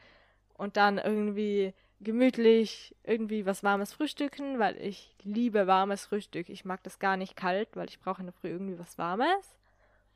[0.58, 6.50] und dann irgendwie gemütlich irgendwie was warmes frühstücken, weil ich liebe warmes Frühstück.
[6.50, 9.56] Ich mag das gar nicht kalt, weil ich brauche in der Früh irgendwie was warmes.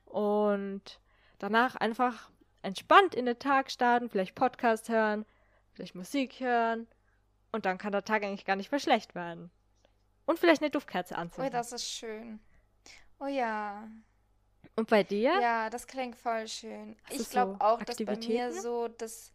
[0.06, 1.00] Und
[1.40, 2.30] danach einfach
[2.62, 5.26] entspannt in den Tag starten, vielleicht Podcast hören,
[5.74, 6.88] vielleicht Musik hören
[7.52, 9.50] und dann kann der Tag eigentlich gar nicht mehr schlecht werden.
[10.26, 11.52] Und vielleicht eine Duftkerze anzünden.
[11.52, 12.40] Oh, das ist schön.
[13.20, 13.88] Oh ja.
[14.76, 15.40] Und bei dir?
[15.42, 16.96] Ja, das klingt voll schön.
[17.06, 19.34] Hast ich glaube so auch, dass bei mir so das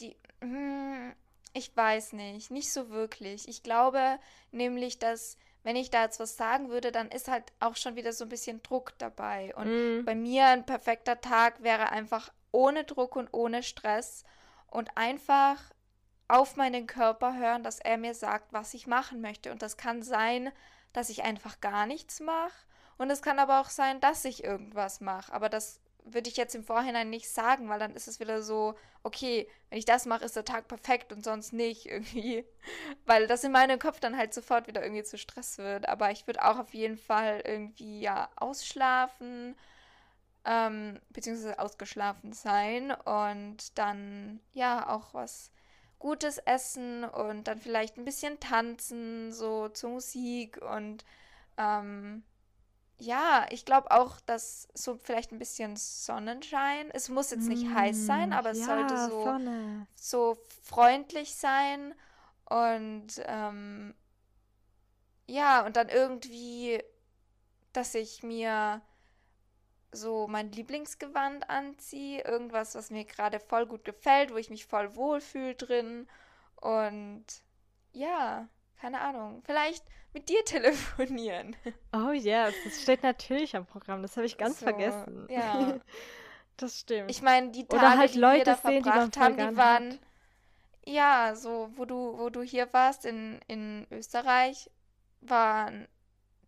[0.00, 0.16] die.
[0.40, 1.14] Hm,
[1.52, 3.48] ich weiß nicht, nicht so wirklich.
[3.48, 4.18] Ich glaube
[4.52, 8.12] nämlich, dass wenn ich da jetzt was sagen würde, dann ist halt auch schon wieder
[8.12, 9.54] so ein bisschen Druck dabei.
[9.56, 10.04] Und mm.
[10.04, 14.24] bei mir ein perfekter Tag wäre einfach ohne Druck und ohne Stress
[14.68, 15.60] und einfach
[16.28, 19.50] auf meinen Körper hören, dass er mir sagt, was ich machen möchte.
[19.50, 20.52] Und das kann sein,
[20.92, 22.66] dass ich einfach gar nichts mache.
[22.98, 25.32] Und es kann aber auch sein, dass ich irgendwas mache.
[25.32, 25.80] Aber das
[26.14, 29.78] würde ich jetzt im Vorhinein nicht sagen, weil dann ist es wieder so, okay, wenn
[29.78, 32.44] ich das mache, ist der Tag perfekt und sonst nicht irgendwie.
[33.06, 35.88] Weil das in meinem Kopf dann halt sofort wieder irgendwie zu Stress wird.
[35.88, 39.56] Aber ich würde auch auf jeden Fall irgendwie ja ausschlafen,
[40.44, 45.50] ähm, beziehungsweise ausgeschlafen sein und dann ja auch was
[45.98, 51.04] Gutes essen und dann vielleicht ein bisschen tanzen, so zur Musik und
[51.56, 52.22] ähm,
[52.98, 56.90] ja, ich glaube auch, dass so vielleicht ein bisschen Sonnenschein.
[56.92, 59.38] Es muss jetzt nicht mm, heiß sein, aber es ja, sollte so,
[59.94, 61.94] so freundlich sein.
[62.44, 63.94] Und ähm,
[65.26, 66.82] ja, und dann irgendwie,
[67.72, 68.82] dass ich mir
[69.92, 72.24] so mein Lieblingsgewand anziehe.
[72.24, 76.08] Irgendwas, was mir gerade voll gut gefällt, wo ich mich voll wohlfühle drin.
[76.56, 77.24] Und
[77.92, 78.48] ja,
[78.80, 81.56] keine Ahnung, vielleicht mit dir telefonieren.
[81.92, 84.02] Oh ja, yes, das steht natürlich am Programm.
[84.02, 85.26] Das habe ich ganz so, vergessen.
[85.30, 85.78] Ja.
[86.56, 87.10] das stimmt.
[87.10, 89.90] Ich meine, die Tage, halt die Leute wir da sehen, verbracht die haben, die waren
[89.92, 89.98] hat.
[90.86, 94.70] ja, so wo du wo du hier warst in in Österreich,
[95.20, 95.88] waren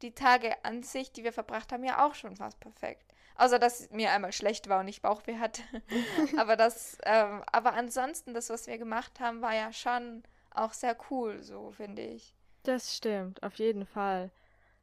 [0.03, 3.05] die Tage an sich, die wir verbracht haben, ja auch schon fast perfekt.
[3.37, 5.63] Außer dass mir einmal schlecht war und ich Bauchweh hatte.
[6.37, 10.97] aber das, ähm, aber ansonsten, das, was wir gemacht haben, war ja schon auch sehr
[11.11, 12.35] cool, so finde ich.
[12.63, 14.31] Das stimmt, auf jeden Fall.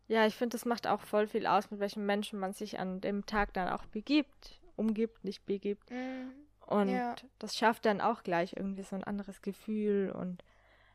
[0.07, 3.01] Ja, ich finde, das macht auch voll viel aus, mit welchen Menschen man sich an
[3.01, 5.91] dem Tag dann auch begibt, umgibt, nicht begibt.
[5.91, 6.32] Mhm.
[6.65, 7.15] Und ja.
[7.39, 10.43] das schafft dann auch gleich irgendwie so ein anderes Gefühl und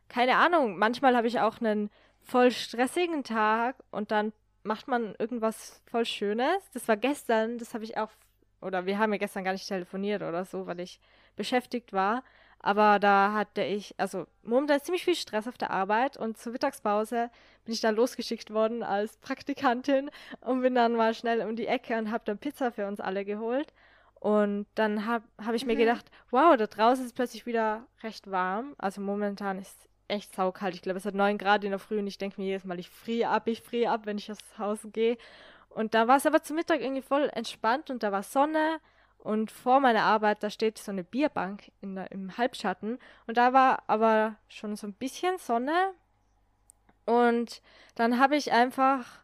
[0.09, 5.81] keine Ahnung, manchmal habe ich auch einen voll stressigen Tag und dann macht man irgendwas
[5.87, 6.71] voll Schönes.
[6.75, 8.11] Das war gestern, das habe ich auch,
[8.61, 11.01] oder wir haben ja gestern gar nicht telefoniert oder so, weil ich
[11.35, 12.23] beschäftigt war.
[12.63, 16.53] Aber da hatte ich, also momentan ist ziemlich viel Stress auf der Arbeit und zur
[16.53, 17.29] Mittagspause
[17.65, 20.11] bin ich dann losgeschickt worden als Praktikantin
[20.41, 23.25] und bin dann mal schnell um die Ecke und habe dann Pizza für uns alle
[23.25, 23.73] geholt.
[24.15, 25.73] Und dann habe hab ich mhm.
[25.73, 28.77] mir gedacht, wow, da draußen ist es plötzlich wieder recht warm.
[28.79, 30.77] Also momentan ist es echt saukalt.
[30.77, 32.79] Ich glaube, es hat 9 Grad in der Früh und ich denke mir jedes Mal,
[32.79, 35.19] ich friere ab, ich friere ab, wenn ich aus Haus gehe.
[35.69, 38.79] Und da war es aber zum Mittag irgendwie voll entspannt und da war Sonne
[39.23, 43.53] und vor meiner Arbeit, da steht so eine Bierbank in der, im Halbschatten und da
[43.53, 45.93] war aber schon so ein bisschen Sonne.
[47.07, 47.63] Und
[47.95, 49.21] dann habe ich einfach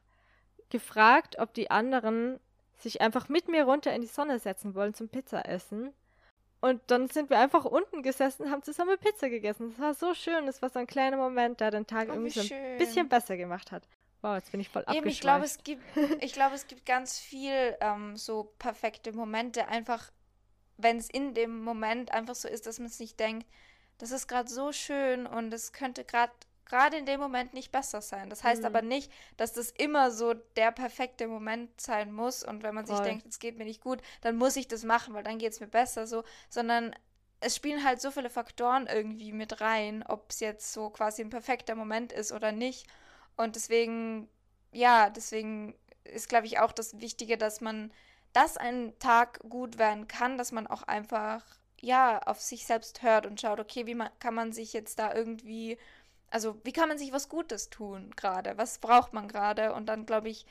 [0.70, 2.38] gefragt, ob die anderen
[2.76, 5.92] sich einfach mit mir runter in die Sonne setzen wollen zum Pizza essen.
[6.60, 9.70] Und dann sind wir einfach unten gesessen, haben zusammen Pizza gegessen.
[9.70, 10.46] Das war so schön.
[10.46, 13.36] Das war so ein kleiner Moment, der den Tag oh, irgendwie so ein bisschen besser
[13.36, 13.82] gemacht hat.
[14.20, 15.82] Wow, jetzt bin ich voll Eben, ich glaube, es gibt,
[16.20, 20.10] ich glaube, es gibt ganz viel ähm, so perfekte Momente, einfach,
[20.76, 23.46] wenn es in dem Moment einfach so ist, dass man sich denkt,
[23.98, 26.32] das ist gerade so schön und es könnte gerade
[26.68, 28.30] gerade in dem Moment nicht besser sein.
[28.30, 28.66] Das heißt mhm.
[28.66, 32.96] aber nicht, dass das immer so der perfekte Moment sein muss und wenn man Voll.
[32.96, 35.52] sich denkt, es geht mir nicht gut, dann muss ich das machen, weil dann geht
[35.52, 36.94] es mir besser so, sondern
[37.40, 41.30] es spielen halt so viele Faktoren irgendwie mit rein, ob es jetzt so quasi ein
[41.30, 42.86] perfekter Moment ist oder nicht.
[43.38, 44.28] Und deswegen,
[44.72, 45.74] ja, deswegen
[46.04, 47.92] ist, glaube ich, auch das Wichtige, dass man,
[48.32, 51.44] dass ein Tag gut werden kann, dass man auch einfach,
[51.80, 55.14] ja, auf sich selbst hört und schaut, okay, wie man, kann man sich jetzt da
[55.14, 55.78] irgendwie,
[56.30, 58.58] also wie kann man sich was Gutes tun gerade?
[58.58, 59.72] Was braucht man gerade?
[59.72, 60.44] Und dann, glaube ich,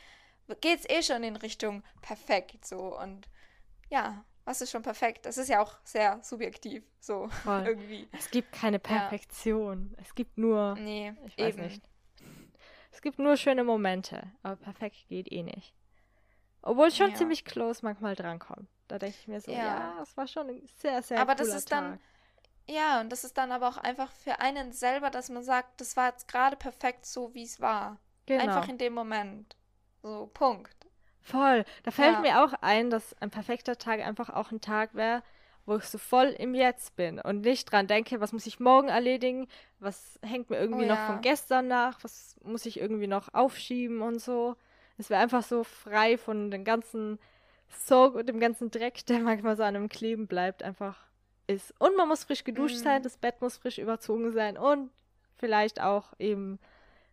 [0.61, 2.97] geht es eh schon in Richtung perfekt so.
[2.97, 3.27] Und
[3.89, 5.25] ja, was ist schon perfekt?
[5.25, 8.07] Das ist ja auch sehr subjektiv, so irgendwie.
[8.13, 9.93] Es gibt keine Perfektion.
[9.97, 10.03] Ja.
[10.05, 10.75] Es gibt nur.
[10.75, 11.63] Nee, ich weiß eben.
[11.63, 11.83] nicht.
[12.97, 15.71] Es gibt nur schöne Momente, aber perfekt geht eh nicht.
[16.63, 17.15] Obwohl es schon ja.
[17.15, 18.67] ziemlich close manchmal drankommt.
[18.87, 21.69] Da denke ich mir so, ja, es war schon ein sehr, sehr Aber das ist
[21.69, 21.79] Tag.
[21.79, 21.99] dann,
[22.67, 25.95] ja, und das ist dann aber auch einfach für einen selber, dass man sagt, das
[25.95, 27.99] war jetzt gerade perfekt so, wie es war.
[28.25, 28.41] Genau.
[28.45, 29.55] Einfach in dem Moment.
[30.01, 30.87] So, Punkt.
[31.21, 31.65] Voll.
[31.83, 32.21] Da fällt ja.
[32.21, 35.21] mir auch ein, dass ein perfekter Tag einfach auch ein Tag wäre,
[35.67, 38.87] wo ich so voll im Jetzt bin und nicht dran denke, was muss ich morgen
[38.87, 39.47] erledigen,
[39.79, 41.07] was hängt mir irgendwie oh, noch ja.
[41.07, 44.55] von gestern nach, was muss ich irgendwie noch aufschieben und so.
[44.97, 47.19] Es wäre einfach so frei von dem ganzen
[47.67, 51.05] Sog und dem ganzen Dreck, der manchmal so an einem kleben bleibt, einfach
[51.47, 51.73] ist.
[51.79, 52.83] Und man muss frisch geduscht mm.
[52.83, 54.89] sein, das Bett muss frisch überzogen sein und
[55.35, 56.59] vielleicht auch eben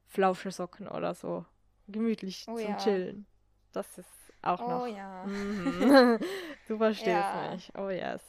[0.06, 1.44] flausche Socken oder so.
[1.88, 2.76] Gemütlich oh, zum ja.
[2.76, 3.26] Chillen.
[3.72, 4.08] Das ist
[4.42, 4.82] auch oh, noch.
[4.82, 5.24] Oh ja.
[5.26, 6.18] Mhm.
[6.68, 7.50] du verstehst ja.
[7.52, 7.72] mich.
[7.76, 8.22] Oh yes.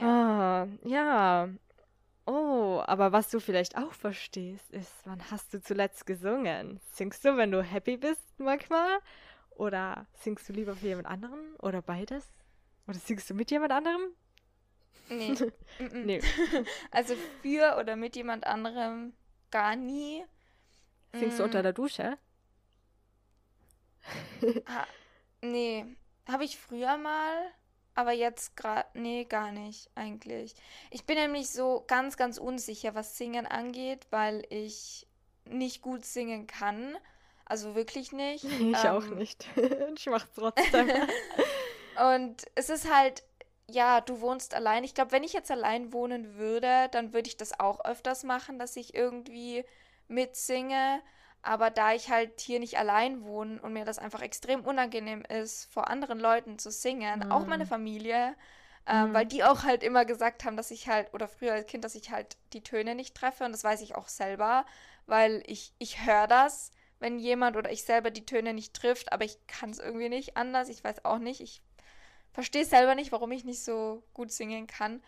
[0.00, 0.64] Ja.
[0.64, 1.48] Ah, ja.
[2.26, 6.80] Oh, aber was du vielleicht auch verstehst, ist, wann hast du zuletzt gesungen?
[6.92, 9.00] Singst du, wenn du happy bist manchmal?
[9.50, 11.56] Oder singst du lieber für jemand anderen?
[11.56, 12.28] Oder beides?
[12.86, 14.02] Oder singst du mit jemand anderem?
[15.08, 15.34] Nee.
[15.92, 16.20] nee.
[16.90, 19.12] Also für oder mit jemand anderem
[19.50, 20.24] gar nie.
[21.12, 21.38] Singst mm.
[21.38, 22.16] du unter der Dusche?
[24.66, 24.86] ha,
[25.42, 25.84] nee.
[26.28, 27.50] Habe ich früher mal.
[28.00, 30.54] Aber jetzt gerade, nee, gar nicht eigentlich.
[30.90, 35.06] Ich bin nämlich so ganz, ganz unsicher, was Singen angeht, weil ich
[35.44, 36.96] nicht gut singen kann.
[37.44, 38.44] Also wirklich nicht.
[38.44, 39.46] Ich ähm, auch nicht.
[39.98, 40.88] ich mach's trotzdem.
[42.14, 43.22] und es ist halt,
[43.68, 44.82] ja, du wohnst allein.
[44.82, 48.58] Ich glaube, wenn ich jetzt allein wohnen würde, dann würde ich das auch öfters machen,
[48.58, 49.62] dass ich irgendwie
[50.08, 51.02] mitsinge.
[51.42, 55.72] Aber da ich halt hier nicht allein wohne und mir das einfach extrem unangenehm ist,
[55.72, 57.32] vor anderen Leuten zu singen, mhm.
[57.32, 58.36] auch meine Familie,
[58.86, 59.14] ähm, mhm.
[59.14, 61.94] weil die auch halt immer gesagt haben, dass ich halt, oder früher als Kind, dass
[61.94, 64.66] ich halt die Töne nicht treffe und das weiß ich auch selber,
[65.06, 69.24] weil ich, ich höre das, wenn jemand oder ich selber die Töne nicht trifft, aber
[69.24, 71.62] ich kann es irgendwie nicht anders, ich weiß auch nicht, ich
[72.32, 75.02] verstehe selber nicht, warum ich nicht so gut singen kann.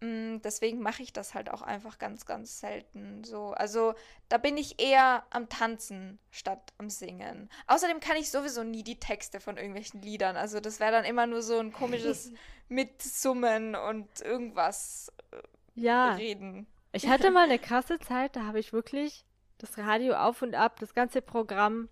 [0.00, 3.52] Mm, deswegen mache ich das halt auch einfach ganz, ganz selten so.
[3.52, 3.94] Also
[4.28, 7.48] da bin ich eher am Tanzen statt am Singen.
[7.66, 10.36] Außerdem kann ich sowieso nie die Texte von irgendwelchen Liedern.
[10.36, 12.32] Also das wäre dann immer nur so ein komisches
[12.68, 16.14] Mitsummen und irgendwas äh, ja.
[16.14, 16.66] reden.
[16.92, 19.24] Ich hatte mal eine krasse Zeit, da habe ich wirklich
[19.58, 21.88] das Radio auf und ab, das ganze Programm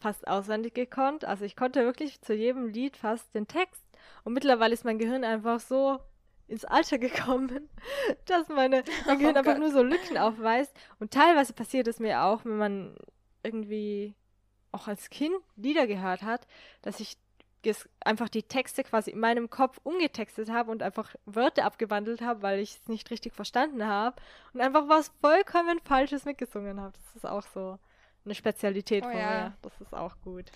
[0.00, 1.24] fast auswendig gekonnt.
[1.24, 3.82] Also ich konnte wirklich zu jedem Lied fast den Text.
[4.24, 6.00] Und mittlerweile ist mein Gehirn einfach so
[6.52, 7.68] ins Alter gekommen,
[8.26, 10.72] dass meine, mein Gehirn oh einfach nur so Lücken aufweist.
[11.00, 12.96] Und teilweise passiert es mir auch, wenn man
[13.42, 14.14] irgendwie
[14.70, 16.46] auch als Kind Lieder gehört hat,
[16.82, 17.16] dass ich
[18.04, 22.58] einfach die Texte quasi in meinem Kopf umgetextet habe und einfach Wörter abgewandelt habe, weil
[22.58, 24.20] ich es nicht richtig verstanden habe
[24.52, 26.92] und einfach was vollkommen Falsches mitgesungen habe.
[26.92, 27.78] Das ist auch so
[28.24, 29.30] eine Spezialität oh, von ja.
[29.30, 29.56] mir.
[29.62, 30.50] Das ist auch gut.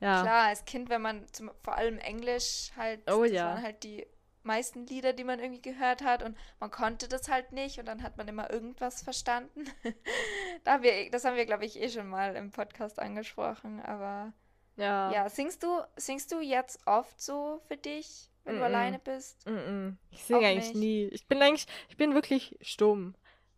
[0.00, 0.22] Ja.
[0.22, 3.46] Klar, als Kind, wenn man zum, vor allem Englisch halt, oh, das ja.
[3.46, 4.06] waren halt die
[4.42, 8.02] meisten Lieder, die man irgendwie gehört hat und man konnte das halt nicht und dann
[8.02, 9.64] hat man immer irgendwas verstanden.
[10.64, 14.32] da haben wir, das haben wir, glaube ich, eh schon mal im Podcast angesprochen, aber
[14.76, 15.12] ja.
[15.12, 18.60] Ja, singst du, singst du jetzt oft so für dich, wenn mm -mm.
[18.60, 19.44] du alleine bist?
[19.46, 20.76] Mm ich singe eigentlich nicht.
[20.76, 21.04] nie.
[21.06, 23.14] Ich bin eigentlich, ich bin wirklich stumm.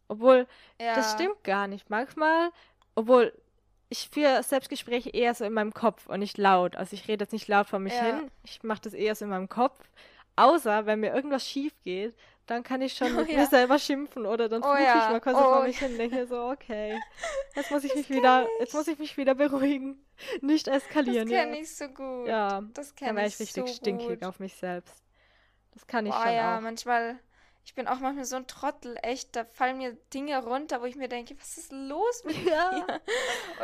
[0.09, 0.49] Obwohl,
[0.81, 0.95] ja.
[0.97, 1.91] das stimmt gar nicht.
[1.91, 2.51] Manchmal,
[2.95, 3.33] obwohl
[3.91, 6.77] ich führe Selbstgespräche eher so in meinem Kopf und nicht laut.
[6.77, 8.05] Also ich rede jetzt nicht laut vor mich ja.
[8.05, 8.31] hin.
[8.45, 9.79] Ich mache das eher so in meinem Kopf.
[10.37, 12.15] Außer wenn mir irgendwas schief geht,
[12.51, 13.39] dann kann ich schon oh, mit ja.
[13.39, 15.05] mir selber schimpfen oder dann oh, ja.
[15.05, 17.01] ich mal kurz oh, vor mich hin und denke so, okay,
[17.55, 18.61] jetzt muss ich mich wieder, ich.
[18.61, 20.05] jetzt muss ich mich wieder beruhigen,
[20.41, 21.29] nicht eskalieren.
[21.29, 22.27] Das kenne ich so gut.
[22.27, 23.15] Ja, das kenne ich.
[23.15, 24.25] Dann wäre ich richtig so stinkig gut.
[24.25, 25.03] auf mich selbst.
[25.73, 26.61] Das kann ich Boah, schon ja, auch.
[26.61, 27.21] manchmal,
[27.65, 30.97] ich bin auch manchmal so ein Trottel, echt, da fallen mir Dinge runter, wo ich
[30.97, 32.73] mir denke, was ist los mit ja.
[32.73, 33.01] mir?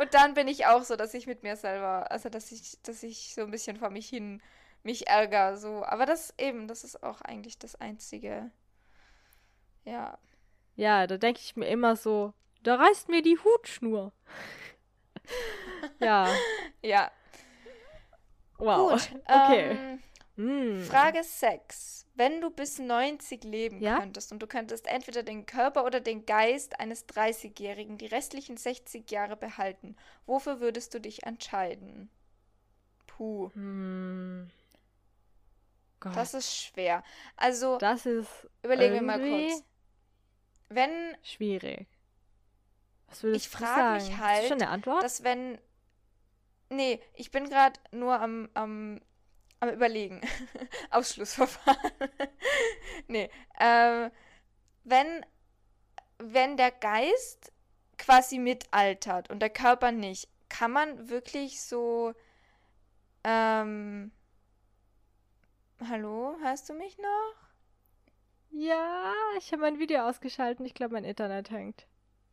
[0.01, 3.03] Und dann bin ich auch so, dass ich mit mir selber, also dass ich, dass
[3.03, 4.41] ich so ein bisschen vor mich hin
[4.83, 5.83] mich ärgere, so.
[5.83, 8.51] Aber das eben, das ist auch eigentlich das Einzige.
[9.83, 10.17] Ja.
[10.75, 14.11] Ja, da denke ich mir immer so, da reißt mir die Hutschnur.
[15.99, 16.27] ja.
[16.83, 17.11] Ja.
[18.59, 18.91] Wow.
[18.91, 19.99] Gut, okay.
[20.37, 20.83] Ähm, mm.
[20.83, 22.05] Frage 6.
[22.15, 23.99] Wenn du bis 90 leben ja?
[23.99, 29.09] könntest und du könntest entweder den Körper oder den Geist eines 30-Jährigen die restlichen 60
[29.11, 32.09] Jahre behalten, wofür würdest du dich entscheiden?
[33.05, 33.51] Puh.
[33.53, 34.49] Hm.
[35.99, 36.15] Gott.
[36.15, 37.03] Das ist schwer.
[37.35, 39.63] Also, das ist überlegen wir mal kurz.
[40.69, 41.17] Wenn.
[41.23, 41.87] Schwierig.
[43.07, 44.05] Was würdest ich du sagen?
[44.05, 45.03] Mich halt, ist schon eine Antwort?
[45.03, 45.59] Dass wenn.
[46.69, 49.01] Nee, ich bin gerade nur am, am,
[49.61, 50.21] am Überlegen.
[50.91, 51.91] Ausschlussverfahren.
[53.07, 53.29] nee.
[53.59, 54.11] Ähm,
[54.83, 55.25] wenn,
[56.17, 57.53] wenn der Geist
[57.97, 62.13] quasi mitaltert und der Körper nicht, kann man wirklich so.
[63.23, 64.11] Ähm,
[65.85, 67.33] Hallo, hörst du mich noch?
[68.49, 70.65] Ja, ich habe mein Video ausgeschaltet.
[70.65, 71.85] Ich glaube, mein Internet hängt.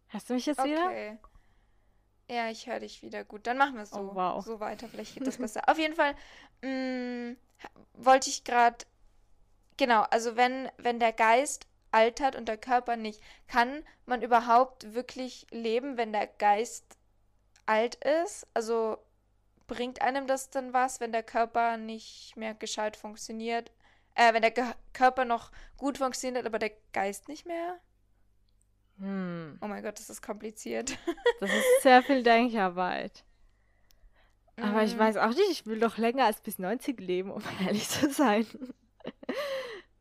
[0.09, 0.70] Hörst du mich jetzt okay.
[0.70, 0.86] wieder?
[0.86, 1.18] Okay.
[2.30, 3.22] Ja, ich höre dich wieder.
[3.22, 4.42] Gut, dann machen wir es so, oh, wow.
[4.42, 4.88] so weiter.
[4.88, 5.68] Vielleicht geht das besser.
[5.68, 6.14] Auf jeden Fall
[6.62, 7.36] mh, mm,
[7.95, 8.86] wollte ich gerade.
[9.76, 15.47] Genau, also wenn, wenn der Geist altert und der Körper nicht, kann man überhaupt wirklich
[15.51, 16.97] leben, wenn der Geist
[17.66, 18.47] alt ist?
[18.55, 18.99] Also
[19.67, 23.73] bringt einem das dann was, wenn der Körper nicht mehr gescheit funktioniert?
[24.15, 27.81] Äh, wenn der Ge Körper noch gut funktioniert, aber der Geist nicht mehr?
[28.99, 29.59] Hm.
[29.61, 30.97] Oh mein Gott, das ist kompliziert.
[31.41, 33.25] das ist sehr viel Denkarbeit.
[34.57, 34.85] Aber mm.
[34.85, 38.11] ich weiß auch nicht, ich will doch länger als bis 90 leben, um ehrlich zu
[38.11, 38.47] sein.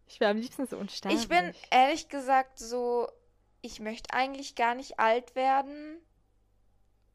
[0.06, 1.22] Ich wäre am liebsten so unsterblich.
[1.22, 3.08] Ich bin ehrlich gesagt so,
[3.62, 5.98] ich möchte eigentlich gar nicht alt werden.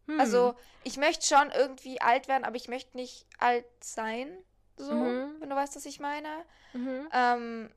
[0.08, 0.18] Hm.
[0.18, 0.54] Also,
[0.84, 4.28] ich möchte schon irgendwie alt werden, aber ich möchte nicht alt sein.
[4.76, 5.36] So, mhm.
[5.40, 6.28] wenn du weißt, was ich meine.
[6.72, 7.08] Mhm.
[7.12, 7.70] Ähm,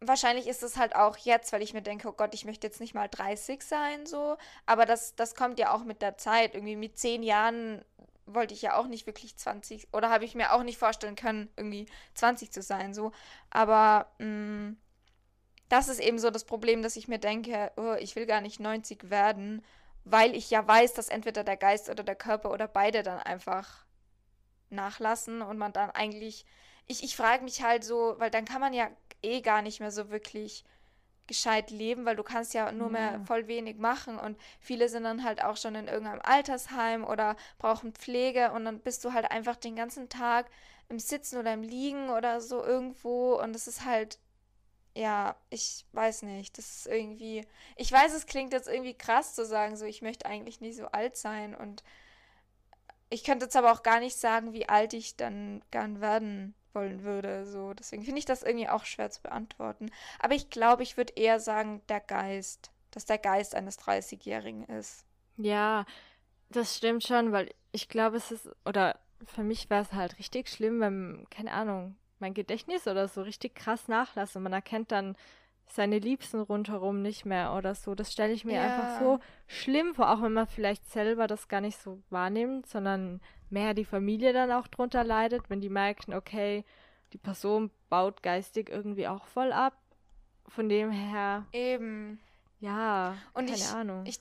[0.00, 2.80] wahrscheinlich ist es halt auch jetzt, weil ich mir denke, oh Gott, ich möchte jetzt
[2.80, 4.36] nicht mal 30 sein, so.
[4.66, 6.54] Aber das, das kommt ja auch mit der Zeit.
[6.54, 7.84] Irgendwie mit zehn Jahren
[8.26, 11.50] wollte ich ja auch nicht wirklich 20 oder habe ich mir auch nicht vorstellen können,
[11.56, 13.12] irgendwie 20 zu sein, so.
[13.50, 14.76] Aber mh, mm,
[15.68, 18.60] das ist eben so das Problem, dass ich mir denke, oh, ich will gar nicht
[18.60, 19.62] 90 werden
[20.04, 23.84] weil ich ja weiß, dass entweder der Geist oder der Körper oder beide dann einfach
[24.70, 26.44] nachlassen und man dann eigentlich.
[26.86, 28.88] Ich, ich frage mich halt so, weil dann kann man ja
[29.22, 30.64] eh gar nicht mehr so wirklich
[31.26, 35.24] gescheit leben, weil du kannst ja nur mehr voll wenig machen und viele sind dann
[35.24, 39.56] halt auch schon in irgendeinem Altersheim oder brauchen Pflege und dann bist du halt einfach
[39.56, 40.50] den ganzen Tag
[40.90, 44.18] im Sitzen oder im Liegen oder so irgendwo und es ist halt
[44.94, 46.56] ja, ich weiß nicht.
[46.56, 47.44] Das ist irgendwie.
[47.76, 50.86] Ich weiß, es klingt jetzt irgendwie krass zu sagen, so ich möchte eigentlich nicht so
[50.86, 51.54] alt sein.
[51.54, 51.82] Und
[53.10, 57.02] ich könnte jetzt aber auch gar nicht sagen, wie alt ich dann gern werden wollen
[57.02, 57.44] würde.
[57.44, 59.90] So, deswegen finde ich das irgendwie auch schwer zu beantworten.
[60.20, 62.70] Aber ich glaube, ich würde eher sagen, der Geist.
[62.92, 65.04] Dass der Geist eines 30-Jährigen ist.
[65.36, 65.84] Ja,
[66.50, 68.48] das stimmt schon, weil ich glaube, es ist.
[68.64, 73.22] Oder für mich wäre es halt richtig schlimm, wenn, keine Ahnung, mein Gedächtnis oder so
[73.22, 74.40] richtig krass nachlasse.
[74.40, 75.16] Man erkennt dann
[75.66, 77.94] seine Liebsten rundherum nicht mehr oder so.
[77.94, 78.62] Das stelle ich mir ja.
[78.64, 83.20] einfach so schlimm vor, auch wenn man vielleicht selber das gar nicht so wahrnimmt, sondern
[83.50, 86.64] mehr die Familie dann auch drunter leidet, wenn die merken, okay,
[87.12, 89.74] die Person baut geistig irgendwie auch voll ab.
[90.48, 91.46] Von dem her.
[91.52, 92.20] Eben.
[92.60, 94.04] Ja, Und keine ich, Ahnung.
[94.06, 94.20] Ich,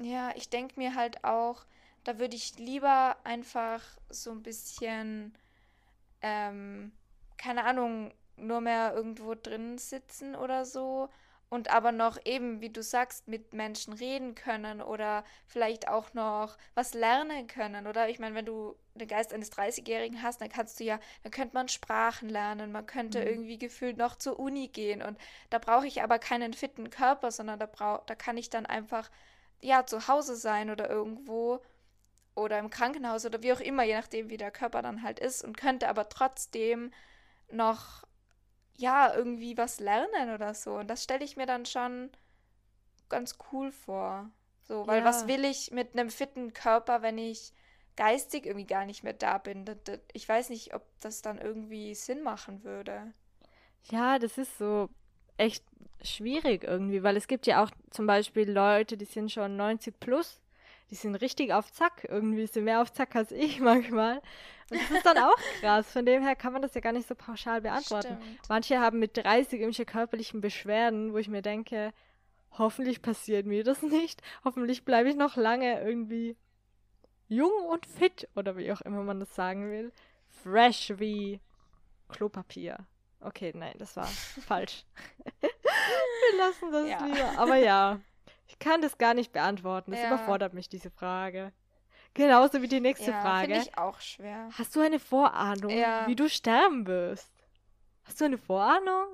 [0.00, 1.64] ja, ich denke mir halt auch,
[2.04, 5.34] da würde ich lieber einfach so ein bisschen
[6.22, 6.92] ähm,
[7.36, 11.08] keine Ahnung, nur mehr irgendwo drin sitzen oder so
[11.54, 16.56] und aber noch eben, wie du sagst, mit Menschen reden können oder vielleicht auch noch
[16.74, 17.86] was lernen können.
[17.86, 21.30] Oder ich meine, wenn du den Geist eines 30-Jährigen hast, dann kannst du ja, dann
[21.30, 23.26] könnte man Sprachen lernen, man könnte mhm.
[23.26, 25.00] irgendwie gefühlt noch zur Uni gehen.
[25.00, 25.16] Und
[25.50, 29.08] da brauche ich aber keinen fitten Körper, sondern da, brauch, da kann ich dann einfach,
[29.60, 31.60] ja, zu Hause sein oder irgendwo
[32.34, 35.44] oder im Krankenhaus oder wie auch immer, je nachdem, wie der Körper dann halt ist
[35.44, 36.90] und könnte aber trotzdem
[37.50, 38.04] noch
[38.76, 40.76] ja, irgendwie was lernen oder so.
[40.76, 42.10] Und das stelle ich mir dann schon
[43.08, 44.30] ganz cool vor.
[44.62, 45.04] So, weil ja.
[45.04, 47.52] was will ich mit einem fitten Körper, wenn ich
[47.96, 49.64] geistig irgendwie gar nicht mehr da bin?
[50.12, 53.12] Ich weiß nicht, ob das dann irgendwie Sinn machen würde.
[53.90, 54.88] Ja, das ist so
[55.36, 55.64] echt
[56.02, 60.40] schwierig irgendwie, weil es gibt ja auch zum Beispiel Leute, die sind schon 90 plus
[60.90, 62.06] die sind richtig auf Zack.
[62.08, 64.20] Irgendwie sind mehr auf Zack als ich manchmal.
[64.70, 65.90] Und das ist dann auch krass.
[65.90, 68.18] Von dem her kann man das ja gar nicht so pauschal beantworten.
[68.20, 68.48] Stimmt.
[68.48, 71.92] Manche haben mit 30 irgendwelche körperlichen Beschwerden, wo ich mir denke,
[72.52, 74.22] hoffentlich passiert mir das nicht.
[74.44, 76.36] Hoffentlich bleibe ich noch lange irgendwie
[77.28, 79.92] jung und fit oder wie auch immer man das sagen will.
[80.42, 81.40] Fresh wie
[82.08, 82.86] Klopapier.
[83.20, 84.06] Okay, nein, das war
[84.46, 84.84] falsch.
[85.40, 87.04] Wir lassen das ja.
[87.04, 87.38] lieber.
[87.38, 88.00] Aber ja,
[88.46, 89.92] ich kann das gar nicht beantworten.
[89.92, 90.08] Das ja.
[90.08, 91.52] überfordert mich, diese Frage.
[92.14, 93.54] Genauso wie die nächste ja, Frage.
[93.54, 94.48] Finde ich auch schwer.
[94.56, 96.06] Hast du eine Vorahnung, ja.
[96.06, 97.32] wie du sterben wirst?
[98.04, 99.06] Hast du eine Vorahnung?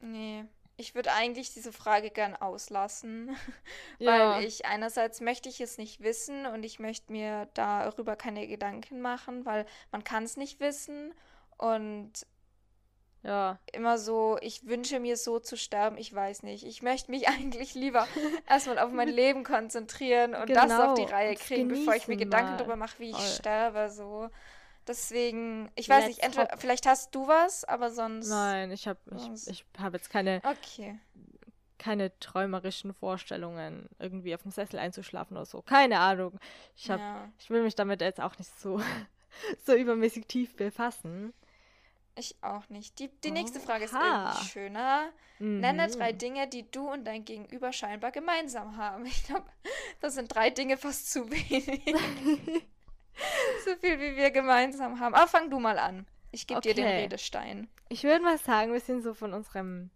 [0.00, 0.44] Nee.
[0.76, 3.36] Ich würde eigentlich diese Frage gern auslassen,
[3.98, 4.36] ja.
[4.36, 9.00] weil ich einerseits möchte ich es nicht wissen und ich möchte mir darüber keine Gedanken
[9.00, 11.14] machen, weil man kann es nicht wissen
[11.56, 12.26] und
[13.22, 13.58] ja.
[13.72, 16.64] Immer so, ich wünsche mir so zu sterben, ich weiß nicht.
[16.64, 18.06] Ich möchte mich eigentlich lieber
[18.48, 20.62] erstmal auf mein Leben konzentrieren und genau.
[20.62, 23.26] das auf die Reihe kriegen, bevor ich mir Gedanken darüber mache, wie ich Voll.
[23.26, 23.90] sterbe.
[23.90, 24.28] So.
[24.86, 28.28] Deswegen, ich weiß Let's nicht, entweder, vielleicht hast du was, aber sonst.
[28.28, 30.42] Nein, ich habe ich, ich hab jetzt keine.
[30.44, 30.98] Okay.
[31.78, 35.62] Keine träumerischen Vorstellungen, irgendwie auf dem Sessel einzuschlafen oder so.
[35.62, 36.38] Keine Ahnung.
[36.76, 37.28] Ich, hab, ja.
[37.40, 38.80] ich will mich damit jetzt auch nicht so,
[39.64, 41.32] so übermäßig tief befassen.
[42.14, 42.98] Ich auch nicht.
[42.98, 45.10] Die, die nächste Frage ist irgendwie schöner.
[45.38, 45.60] Mhm.
[45.60, 49.06] Nenne drei Dinge, die du und dein Gegenüber scheinbar gemeinsam haben.
[49.12, 49.46] Ich glaube,
[50.00, 51.82] das sind drei Dinge fast zu wenig.
[53.64, 55.14] so viel, wie wir gemeinsam haben.
[55.14, 56.06] Aber fang du mal an.
[56.32, 56.74] Ich gebe okay.
[56.74, 57.68] dir den Redestein.
[57.88, 59.90] Ich würde mal sagen, wir sind so von unserem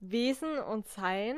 [0.00, 1.36] Wesen und Sein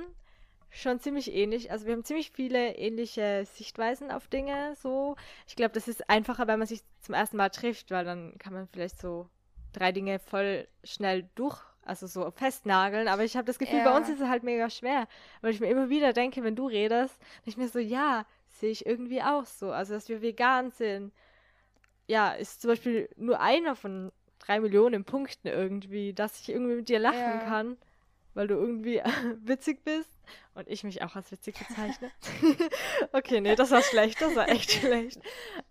[0.71, 1.71] schon ziemlich ähnlich.
[1.71, 4.75] Also wir haben ziemlich viele ähnliche Sichtweisen auf Dinge.
[4.77, 5.17] So,
[5.47, 8.53] ich glaube, das ist einfacher, wenn man sich zum ersten Mal trifft, weil dann kann
[8.53, 9.29] man vielleicht so
[9.77, 13.09] drei Dinge voll schnell durch, also so festnageln.
[13.09, 13.85] Aber ich habe das Gefühl, ja.
[13.85, 15.07] bei uns ist es halt mega schwer,
[15.41, 18.87] weil ich mir immer wieder denke, wenn du redest, ich mir so, ja, sehe ich
[18.87, 19.71] irgendwie auch so.
[19.71, 21.13] Also, dass wir vegan sind,
[22.07, 26.89] ja, ist zum Beispiel nur einer von drei Millionen Punkten irgendwie, dass ich irgendwie mit
[26.89, 27.39] dir lachen ja.
[27.39, 27.77] kann,
[28.35, 29.03] weil du irgendwie
[29.45, 30.11] witzig bist
[30.55, 32.11] und ich mich auch als witzig bezeichne.
[33.13, 35.21] okay, nee, das war schlecht, das war echt schlecht.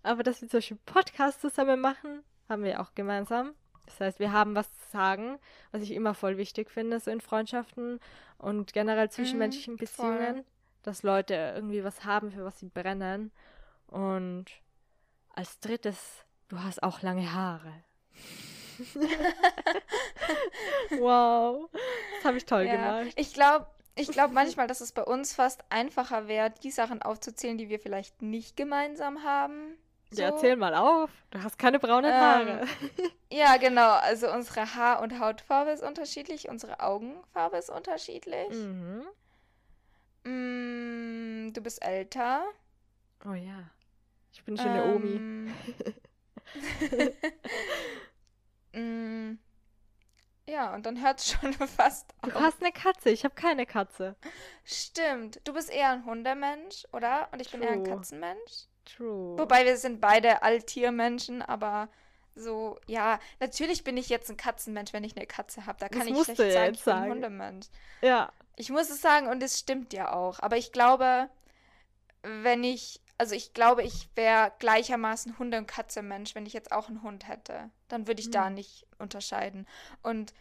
[0.02, 3.54] Aber dass wir zum Beispiel Podcasts zusammen machen, haben wir auch gemeinsam.
[3.86, 5.38] Das heißt, wir haben was zu sagen,
[5.72, 8.00] was ich immer voll wichtig finde, so in Freundschaften
[8.38, 10.44] und generell zwischenmenschlichen mhm, Beziehungen, voll.
[10.82, 13.30] dass Leute irgendwie was haben, für was sie brennen.
[13.86, 14.46] Und
[15.30, 17.72] als drittes, du hast auch lange Haare.
[20.98, 23.14] wow, das habe ich toll ja, gemacht.
[23.16, 27.56] Ich glaube, ich glaube manchmal, dass es bei uns fast einfacher wäre, die Sachen aufzuzählen,
[27.56, 29.78] die wir vielleicht nicht gemeinsam haben.
[30.10, 30.22] So.
[30.22, 31.10] Ja, erzähl mal auf.
[31.30, 32.66] Du hast keine braunen ähm, Haare.
[33.32, 33.90] ja, genau.
[33.90, 38.50] Also unsere Haar- und Hautfarbe ist unterschiedlich, unsere Augenfarbe ist unterschiedlich.
[38.50, 39.06] Mhm.
[40.24, 42.44] Mm, du bist älter.
[43.24, 43.70] Oh ja.
[44.32, 45.20] Ich bin schon ähm, eine Omi.
[48.80, 49.38] mm,
[50.48, 52.32] ja, und dann hört es schon fast auf.
[52.32, 54.14] Du hast eine Katze, ich habe keine Katze.
[54.64, 55.40] Stimmt.
[55.44, 57.28] Du bist eher ein Hundemensch, oder?
[57.32, 57.60] Und ich True.
[57.60, 58.68] bin eher ein Katzenmensch.
[58.86, 59.38] True.
[59.38, 61.88] Wobei wir sind beide Alltiermenschen, aber
[62.34, 65.78] so, ja, natürlich bin ich jetzt ein Katzenmensch, wenn ich eine Katze habe.
[65.80, 67.66] Da kann das ich schlecht sagen, ich bin ein Hundemensch.
[68.02, 68.30] Ja.
[68.56, 70.40] Ich muss es sagen und es stimmt ja auch.
[70.40, 71.28] Aber ich glaube,
[72.22, 76.88] wenn ich, also ich glaube, ich wäre gleichermaßen Hunde- und Katze-Mensch, wenn ich jetzt auch
[76.88, 77.70] einen Hund hätte.
[77.88, 78.32] Dann würde ich hm.
[78.32, 79.66] da nicht unterscheiden.
[80.02, 80.34] Und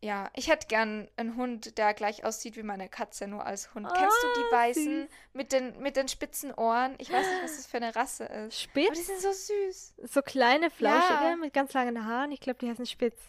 [0.00, 3.86] ja, ich hätte gern einen Hund, der gleich aussieht wie meine Katze, nur als Hund.
[3.90, 6.94] Oh, Kennst du die weißen mit den, mit den spitzen Ohren?
[6.98, 8.60] Ich weiß nicht, was das für eine Rasse ist.
[8.60, 8.86] Spitz?
[8.86, 9.94] Aber die sind so süß.
[10.04, 11.36] So kleine, flauschige, ja.
[11.36, 12.30] mit ganz langen Haaren.
[12.30, 13.20] Ich glaube, die heißen Spitz.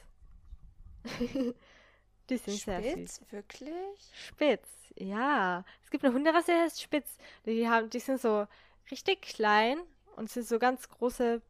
[1.19, 2.65] die sind Spitz?
[2.65, 3.21] sehr süß.
[3.31, 4.13] Wirklich?
[4.13, 5.65] Spitz, ja.
[5.83, 7.17] Es gibt eine Hunderasse, die heißt Spitz.
[7.47, 8.45] Die, haben, die sind so
[8.91, 9.79] richtig klein
[10.17, 11.41] und sind so ganz große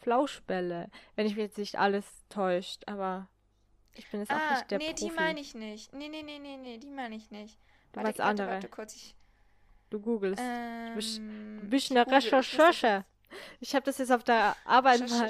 [0.00, 0.90] Flauschbälle.
[1.14, 3.28] Wenn ich mich jetzt nicht alles täuscht, aber
[3.94, 5.04] Ich bin jetzt auch Ah, nicht der nee, Profi.
[5.04, 5.92] die meine ich nicht.
[5.92, 7.58] Nee, nee, nee, nee, nee, die meine ich nicht.
[7.92, 8.48] Du Warte, meinst warte, andere.
[8.48, 8.94] warte kurz.
[8.96, 9.14] Ich,
[9.90, 10.42] Du googelst.
[10.42, 13.04] ähm, Du bist eine muss das Recherche.
[13.60, 15.26] Ich habe das jetzt auf der Arbeit mal.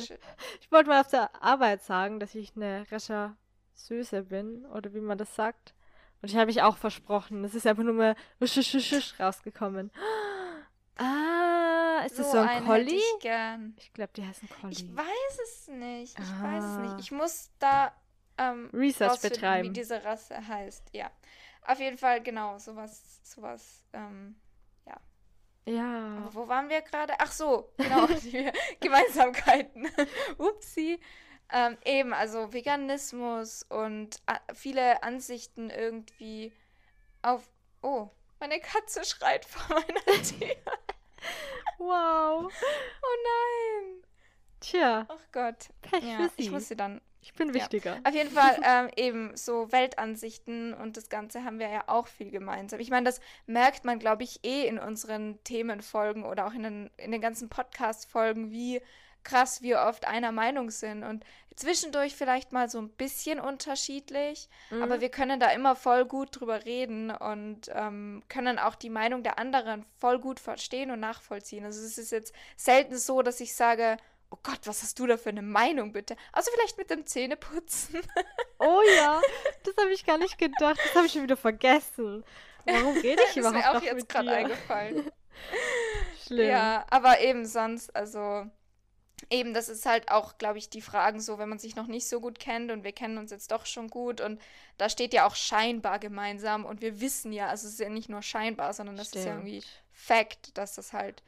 [0.60, 5.18] Ich wollte mal auf der Arbeit sagen, dass ich eine Rechercheuse bin oder wie man
[5.18, 5.74] das sagt.
[6.20, 7.42] Und ich habe mich auch versprochen.
[7.44, 8.14] Es ist einfach nur mal
[9.18, 9.90] rausgekommen.
[10.96, 12.94] Ah, ist das so ein Collie?
[12.96, 13.02] Ich.
[13.78, 14.72] Ich glaube, die heißen Collie.
[14.72, 16.18] ich weiß es nicht.
[16.18, 16.78] Ich weiß es Ah.
[16.82, 17.00] nicht.
[17.00, 17.92] Ich muss da
[18.50, 19.68] ähm, Research betreiben.
[19.68, 20.90] wie diese Rasse heißt.
[20.92, 21.10] Ja.
[21.66, 24.36] Auf jeden Fall, genau, sowas, sowas, ähm,
[25.64, 26.16] Ja.
[26.18, 27.14] Aber wo waren wir gerade?
[27.20, 29.88] Ach so, genau, die Gemeinsamkeiten.
[30.38, 30.98] Upsi.
[31.52, 36.52] Ähm, eben, also Veganismus und a- viele Ansichten irgendwie
[37.20, 37.48] auf.
[37.82, 38.08] Oh,
[38.40, 40.56] meine Katze schreit vor meiner Tür.
[41.78, 42.52] Wow.
[43.02, 44.02] Oh nein.
[44.60, 45.68] Tja, Ach Gott.
[45.82, 47.54] Pech Ja, ich muss sie dann Ich bin Ja.
[47.54, 47.98] wichtiger.
[48.04, 52.30] Auf jeden Fall ähm, eben so Weltansichten und das Ganze haben wir ja auch viel
[52.30, 52.80] gemeinsam.
[52.80, 56.90] Ich meine, das merkt man, glaube ich, eh in unseren Themenfolgen oder auch in den,
[56.96, 58.82] in den ganzen Podcast-Folgen, wie
[59.24, 64.96] krass wir oft einer Meinung sind und zwischendurch vielleicht mal so ein bisschen unterschiedlich, aber
[64.96, 65.00] Mhm.
[65.00, 69.38] wir können da immer voll gut drüber reden und ähm, können auch die Meinung der
[69.38, 71.64] anderen voll gut verstehen und nachvollziehen.
[71.64, 73.96] Also es ist jetzt selten so, dass ich sage,
[74.32, 76.16] oh Gott, was hast du da für eine Meinung bitte?
[76.32, 78.00] Also vielleicht mit dem Zähneputzen.
[78.64, 79.20] Oh ja,
[79.64, 80.78] das habe ich gar nicht gedacht.
[80.84, 82.22] Das habe ich schon wieder vergessen.
[82.64, 85.10] Warum rede ich das ist überhaupt mir auch noch jetzt mit gerade eingefallen.
[86.26, 86.48] Schlimm.
[86.48, 88.46] Ja, aber eben sonst, also
[89.30, 92.06] eben, das ist halt auch, glaube ich, die Fragen so, wenn man sich noch nicht
[92.08, 94.40] so gut kennt und wir kennen uns jetzt doch schon gut und
[94.78, 98.08] da steht ja auch scheinbar gemeinsam und wir wissen ja, also es ist ja nicht
[98.08, 99.82] nur scheinbar, sondern das ist ja irgendwie Stimmt.
[99.90, 101.22] Fakt, dass das halt,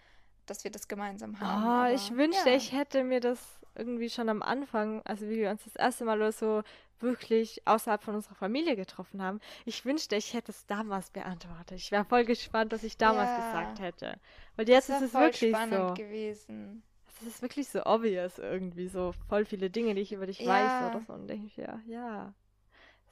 [0.47, 1.65] dass wir das gemeinsam haben.
[1.65, 2.57] Oh, aber ich wünschte, ja.
[2.57, 3.39] ich hätte mir das
[3.75, 6.63] irgendwie schon am Anfang, also wie wir uns das erste Mal oder so
[7.01, 9.41] wirklich außerhalb von unserer Familie getroffen haben.
[9.65, 11.79] Ich wünschte, ich hätte es damals beantwortet.
[11.79, 13.37] Ich wäre voll gespannt, was ich damals Ja.
[13.37, 14.19] gesagt hätte.
[14.57, 15.95] Weil jetzt Das ist es voll wirklich spannend so.
[15.95, 16.83] gewesen.
[17.21, 20.47] Es ist wirklich so obvious irgendwie, so voll viele Dinge, die ich über dich Ja.
[20.47, 21.13] weiß oder so.
[21.13, 22.33] Und denke ich, ja, ja.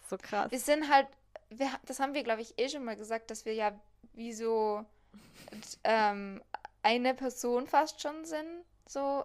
[0.08, 0.50] So krass.
[0.50, 1.06] Wir sind halt,
[1.50, 3.78] wir, das haben wir, glaube ich, eh schon mal gesagt, dass wir ja
[4.14, 4.84] wie so
[5.84, 6.42] ähm,
[6.82, 8.64] eine Person fast schon sind.
[8.86, 9.24] So,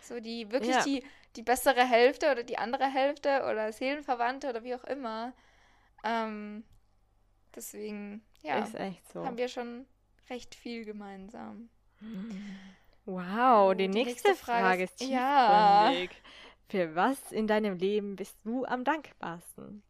[0.00, 0.84] so die wirklich Ja.
[0.84, 1.04] die,
[1.36, 5.32] die bessere Hälfte oder die andere Hälfte oder Seelenverwandte oder wie auch immer.
[6.04, 6.64] Ähm,
[7.54, 8.66] deswegen, ja,
[9.12, 9.24] so.
[9.24, 9.86] haben wir schon
[10.30, 11.68] recht viel gemeinsam.
[13.04, 15.92] Wow, Oh, die die nächste nächste Frage Frage ist- ist Ja.
[16.68, 19.82] Für was in deinem Leben bist du am dankbarsten?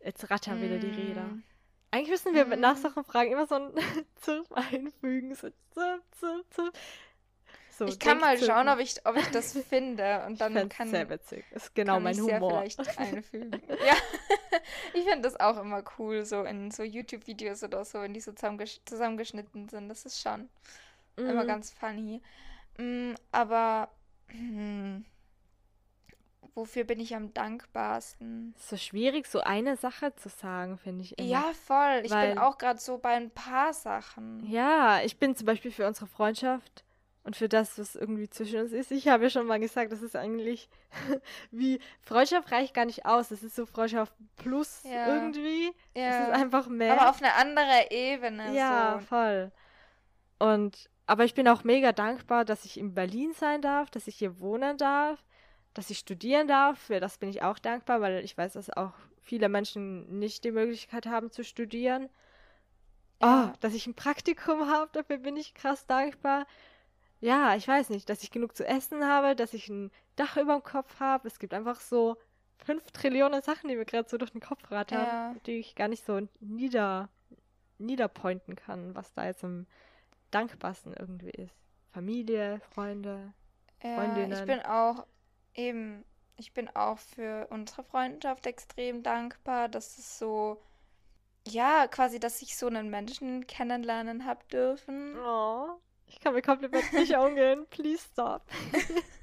[0.00, 1.38] Jetzt rattern wieder die Räder.
[1.94, 2.62] Mm, Eigentlich müssen wir mit Mm.
[2.62, 3.72] nach solchen Fragen immer so ein
[4.16, 5.34] Zirp einfügen.
[5.34, 6.78] So zirp, zirp, zirp.
[7.70, 10.76] So, Ich kann mal schauen, ob ich, ob ich das finde und Ich dann fänd's
[10.76, 11.44] kann, sehr witzig.
[11.50, 12.50] Ist genau mein ich sehr Humor.
[12.60, 13.60] vielleicht einfügen.
[13.84, 13.96] ja,
[14.92, 18.32] ich finde das auch immer cool, so in so YouTube-Videos oder so, wenn die so
[18.32, 19.88] zusammengesch zusammengeschnitten sind.
[19.88, 20.48] Das ist schon
[21.16, 21.48] immer Mhm.
[21.48, 22.22] ganz funny.
[22.78, 23.88] Mm, aber
[24.28, 25.04] hm,
[26.54, 28.54] wofür bin ich am dankbarsten?
[28.58, 31.28] So schwierig, so eine Sache zu sagen, finde ich immer.
[31.28, 32.02] Ja, voll.
[32.04, 34.44] Ich weil- bin auch gerade so bei ein paar Sachen.
[34.46, 36.84] Ja, ich bin zum Beispiel für unsere Freundschaft
[37.24, 38.90] und für das, was irgendwie zwischen uns ist.
[38.92, 40.68] Ich habe ja schon mal gesagt, das ist eigentlich
[41.50, 43.28] wie Freundschaft reicht gar nicht aus.
[43.28, 45.08] Das ist so Freundschaft plus Ja.
[45.14, 45.68] irgendwie.
[45.94, 46.24] Es Ja.
[46.24, 46.92] ist einfach mehr.
[47.00, 48.54] Aber auf eine andere Ebene.
[48.54, 49.06] ja, so.
[49.06, 49.50] voll.
[50.38, 54.16] Und aber ich bin auch mega dankbar, dass ich in Berlin sein darf, dass ich
[54.16, 55.22] hier wohnen darf,
[55.74, 56.78] dass ich studieren darf.
[56.78, 60.50] Für das bin ich auch dankbar, weil ich weiß, dass auch viele Menschen nicht die
[60.52, 62.08] Möglichkeit haben zu studieren.
[63.22, 63.52] Ja.
[63.52, 66.46] Oh, dass ich ein Praktikum habe, dafür bin ich krass dankbar.
[67.20, 70.52] Ja, ich weiß nicht, dass ich genug zu essen habe, dass ich ein Dach über
[70.54, 71.26] dem Kopf habe.
[71.26, 72.16] Es gibt einfach so
[72.58, 75.34] fünf Trillionen Sachen, die mir gerade so durch den Kopf rattern, Ja.
[75.46, 77.08] die ich gar nicht so nieder,
[77.78, 79.66] niederpointen kann, was da jetzt am
[80.30, 81.54] dankbarsten irgendwie ist.
[81.92, 83.32] Familie, Freunde.
[83.82, 84.46] Ja, ich Freundinnen.
[84.46, 85.06] bin auch
[85.54, 86.04] eben,
[86.36, 90.60] ich bin auch für unsere Freundschaft extrem dankbar, dass es so,
[91.46, 95.16] ja, quasi, dass ich so einen Menschen kennenlernen habe dürfen.
[95.16, 97.66] Oh, ich kann mit Komplimenten nicht umgehen.
[97.70, 98.42] Please stop.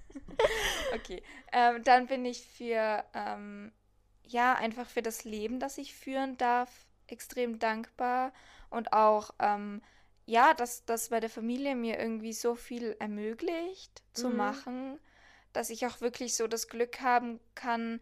[0.89, 3.71] Okay, ähm, dann bin ich für, ähm,
[4.23, 6.69] ja, einfach für das Leben, das ich führen darf,
[7.07, 8.33] extrem dankbar
[8.69, 9.81] und auch, ähm,
[10.25, 14.37] ja, dass, dass meine Familie mir irgendwie so viel ermöglicht zu Mhm.
[14.37, 14.99] machen,
[15.53, 18.01] dass ich auch wirklich so das Glück haben kann,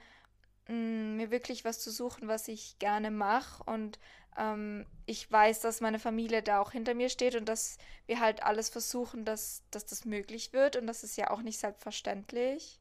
[0.68, 4.00] mh, mir wirklich was zu suchen, was ich gerne mache und
[4.38, 8.44] ähm, ich weiß, dass meine Familie da auch hinter mir steht und dass wir halt
[8.44, 12.80] alles versuchen, dass, dass das möglich wird und das ist ja auch nicht selbstverständlich.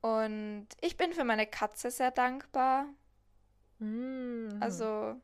[0.00, 2.86] Und ich bin für meine Katze sehr dankbar.
[3.78, 4.48] Mm.
[4.60, 5.14] Also,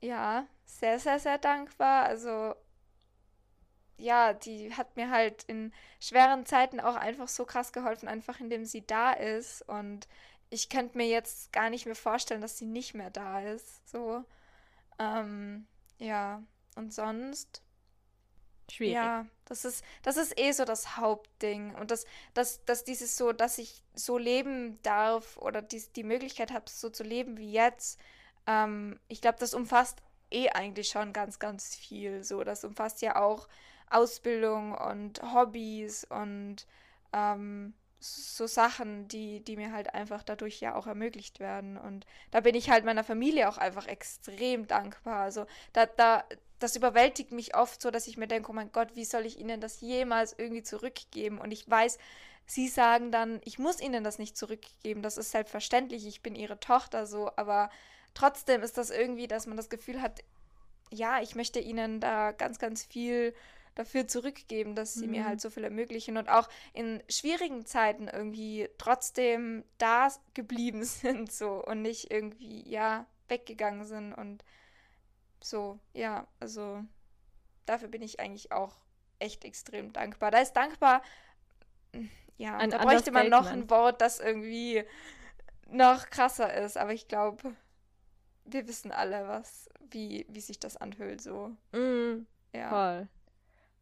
[0.00, 2.06] ja, sehr, sehr, sehr dankbar.
[2.06, 2.54] Also,
[3.98, 8.64] ja, die hat mir halt in schweren Zeiten auch einfach so krass geholfen, einfach indem
[8.64, 9.62] sie da ist.
[9.62, 10.06] Und
[10.50, 13.88] ich könnte mir jetzt gar nicht mehr vorstellen, dass sie nicht mehr da ist.
[13.88, 14.24] So.
[14.98, 15.66] Ähm,
[15.98, 16.42] ja.
[16.76, 17.62] Und sonst.
[18.70, 18.94] Schwierig.
[18.94, 21.74] Ja, das ist, das ist eh so das Hauptding.
[21.76, 26.52] Und das, das, dass dieses so, dass ich so leben darf oder die, die Möglichkeit
[26.52, 28.00] habe, so zu leben wie jetzt,
[28.46, 32.24] ähm, ich glaube, das umfasst eh eigentlich schon ganz, ganz viel.
[32.24, 33.48] So, das umfasst ja auch
[33.90, 36.66] Ausbildung und Hobbys und
[37.12, 41.76] ähm, so Sachen, die, die mir halt einfach dadurch ja auch ermöglicht werden.
[41.76, 45.22] Und da bin ich halt meiner Familie auch einfach extrem dankbar.
[45.22, 46.24] Also da, da,
[46.58, 49.38] das überwältigt mich oft so, dass ich mir denke, oh mein Gott, wie soll ich
[49.38, 51.38] ihnen das jemals irgendwie zurückgeben?
[51.38, 51.98] Und ich weiß,
[52.46, 56.60] sie sagen dann, ich muss ihnen das nicht zurückgeben, das ist selbstverständlich, ich bin ihre
[56.60, 57.70] Tochter so, aber
[58.14, 60.22] trotzdem ist das irgendwie, dass man das Gefühl hat,
[60.90, 63.34] ja, ich möchte ihnen da ganz, ganz viel
[63.76, 65.12] dafür zurückgeben, dass sie mhm.
[65.12, 71.30] mir halt so viel ermöglichen und auch in schwierigen Zeiten irgendwie trotzdem da geblieben sind
[71.30, 74.44] so und nicht irgendwie, ja, weggegangen sind und
[75.40, 76.82] so, ja, also
[77.66, 78.78] dafür bin ich eigentlich auch
[79.18, 80.30] echt extrem dankbar.
[80.30, 81.02] Da ist dankbar,
[82.38, 84.84] ja, ein da bräuchte man noch ein Wort, das irgendwie
[85.68, 87.54] noch krasser ist, aber ich glaube,
[88.44, 91.56] wir wissen alle, was, wie, wie sich das anfühlt, so.
[91.72, 92.68] Mm, ja.
[92.68, 93.08] Voll.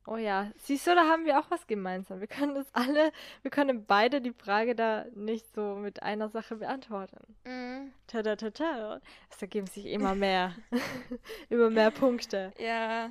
[0.07, 2.21] Oh ja, siehst du, da haben wir auch was gemeinsam.
[2.21, 6.57] Wir können das alle, wir können beide die Frage da nicht so mit einer Sache
[6.57, 7.35] beantworten.
[7.45, 7.91] Mm.
[8.07, 9.01] Ta -ta -ta -ta.
[9.31, 10.55] Es ergeben sich immer mehr,
[11.49, 12.53] immer mehr Punkte.
[12.59, 13.11] Ja.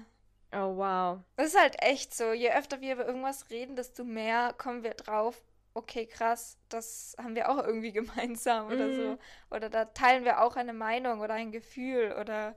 [0.52, 1.20] Oh wow.
[1.36, 2.32] Das ist halt echt so.
[2.32, 5.42] Je öfter wir über irgendwas reden, desto mehr kommen wir drauf.
[5.74, 8.96] Okay, krass, das haben wir auch irgendwie gemeinsam oder mm.
[8.96, 9.02] so.
[9.02, 9.18] Mhm.
[9.50, 12.56] Oder da teilen wir auch eine Meinung oder ein Gefühl oder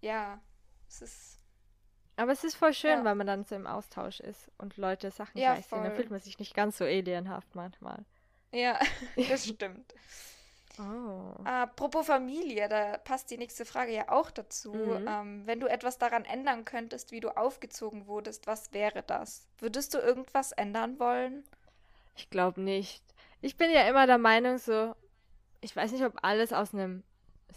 [0.00, 0.40] ja,
[0.86, 1.40] es ist
[2.16, 3.04] aber es ist voll schön, ja.
[3.04, 5.82] weil man dann so im Austausch ist und Leute Sachen ja, gleich sehen.
[5.82, 8.04] Dann fühlt man sich nicht ganz so alienhaft manchmal.
[8.52, 8.78] Ja,
[9.28, 9.94] das stimmt.
[10.78, 11.44] Oh.
[11.44, 14.72] Apropos Familie, da passt die nächste Frage ja auch dazu.
[14.72, 15.08] Mhm.
[15.08, 19.46] Ähm, wenn du etwas daran ändern könntest, wie du aufgezogen wurdest, was wäre das?
[19.58, 21.44] Würdest du irgendwas ändern wollen?
[22.16, 23.02] Ich glaube nicht.
[23.40, 24.94] Ich bin ja immer der Meinung, so,
[25.60, 27.04] ich weiß nicht, ob alles aus einem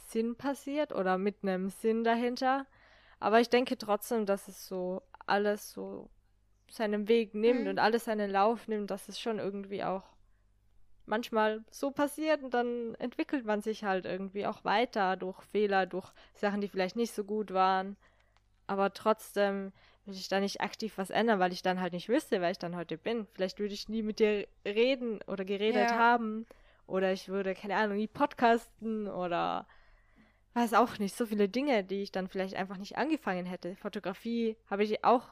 [0.09, 2.65] Sinn passiert oder mit einem Sinn dahinter.
[3.19, 6.09] Aber ich denke trotzdem, dass es so alles so
[6.69, 7.69] seinen Weg nimmt mhm.
[7.69, 10.03] und alles seinen Lauf nimmt, dass es schon irgendwie auch
[11.05, 16.11] manchmal so passiert und dann entwickelt man sich halt irgendwie auch weiter durch Fehler, durch
[16.33, 17.95] Sachen, die vielleicht nicht so gut waren.
[18.67, 19.71] Aber trotzdem
[20.05, 22.59] würde ich da nicht aktiv was ändern, weil ich dann halt nicht wüsste, wer ich
[22.59, 23.25] dann heute bin.
[23.33, 25.97] Vielleicht würde ich nie mit dir reden oder geredet ja.
[25.97, 26.45] haben.
[26.85, 29.65] Oder ich würde, keine Ahnung, nie podcasten oder
[30.57, 33.75] weiß auch nicht, so viele Dinge, die ich dann vielleicht einfach nicht angefangen hätte.
[33.75, 35.29] Fotografie habe ich auch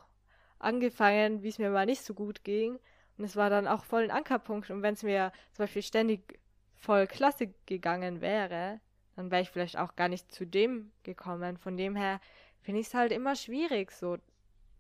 [0.60, 2.80] angefangen, wie es mir mal nicht so gut ging.
[3.18, 4.70] Und es war dann auch voll ein Ankerpunkt.
[4.70, 6.40] Und wenn es mir zum Beispiel ständig
[6.76, 8.80] voll klasse gegangen wäre,
[9.16, 11.58] dann wäre ich vielleicht auch gar nicht zu dem gekommen.
[11.58, 12.20] Von dem her
[12.62, 14.18] finde ich es halt immer schwierig, so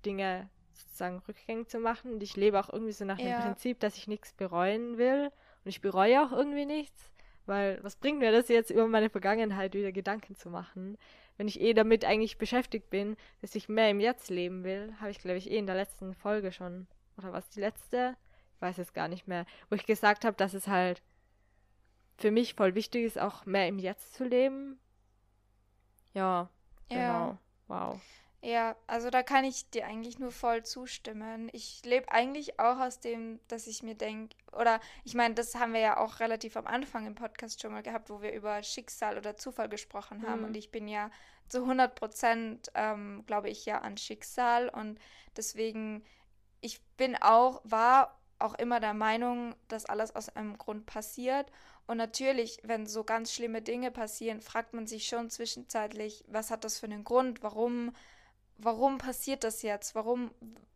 [0.05, 2.13] Dinge sozusagen rückgängig zu machen.
[2.13, 3.39] Und ich lebe auch irgendwie so nach ja.
[3.39, 5.31] dem Prinzip, dass ich nichts bereuen will.
[5.63, 7.14] Und ich bereue auch irgendwie nichts.
[7.45, 10.97] Weil was bringt mir das jetzt über meine Vergangenheit wieder Gedanken zu machen?
[11.37, 15.11] Wenn ich eh damit eigentlich beschäftigt bin, dass ich mehr im Jetzt leben will, habe
[15.11, 16.87] ich glaube ich eh in der letzten Folge schon,
[17.17, 18.15] oder was die letzte?
[18.55, 21.03] Ich weiß es gar nicht mehr, wo ich gesagt habe, dass es halt
[22.17, 24.79] für mich voll wichtig ist, auch mehr im Jetzt zu leben.
[26.13, 26.49] Ja,
[26.87, 27.01] genau.
[27.01, 27.37] Ja.
[27.67, 28.01] Wow.
[28.45, 31.49] Ja, also da kann ich dir eigentlich nur voll zustimmen.
[31.51, 35.73] Ich lebe eigentlich auch aus dem, dass ich mir denke, oder ich meine, das haben
[35.73, 39.17] wir ja auch relativ am Anfang im Podcast schon mal gehabt, wo wir über Schicksal
[39.17, 40.41] oder Zufall gesprochen haben.
[40.41, 40.45] Mhm.
[40.45, 41.09] Und ich bin ja
[41.47, 44.69] zu 100 Prozent, ähm, glaube ich, ja an Schicksal.
[44.69, 44.99] Und
[45.35, 46.03] deswegen,
[46.61, 51.51] ich bin auch, war auch immer der Meinung, dass alles aus einem Grund passiert.
[51.87, 56.63] Und natürlich, wenn so ganz schlimme Dinge passieren, fragt man sich schon zwischenzeitlich, was hat
[56.63, 57.41] das für einen Grund?
[57.41, 57.91] Warum?
[58.57, 59.95] Warum passiert das jetzt?
[59.95, 60.31] Warum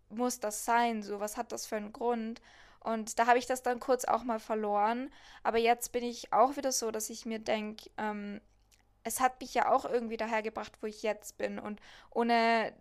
[0.10, 1.04] muss das sein?
[1.04, 2.42] So, was hat das für einen Grund?
[2.80, 5.12] Und da habe ich das dann kurz auch mal verloren.
[5.44, 8.42] Aber jetzt bin ich auch wieder so, dass ich mir denke, ähm,
[9.04, 11.60] es hat mich ja auch irgendwie dahergebracht, wo ich jetzt bin.
[11.60, 12.74] Und ohne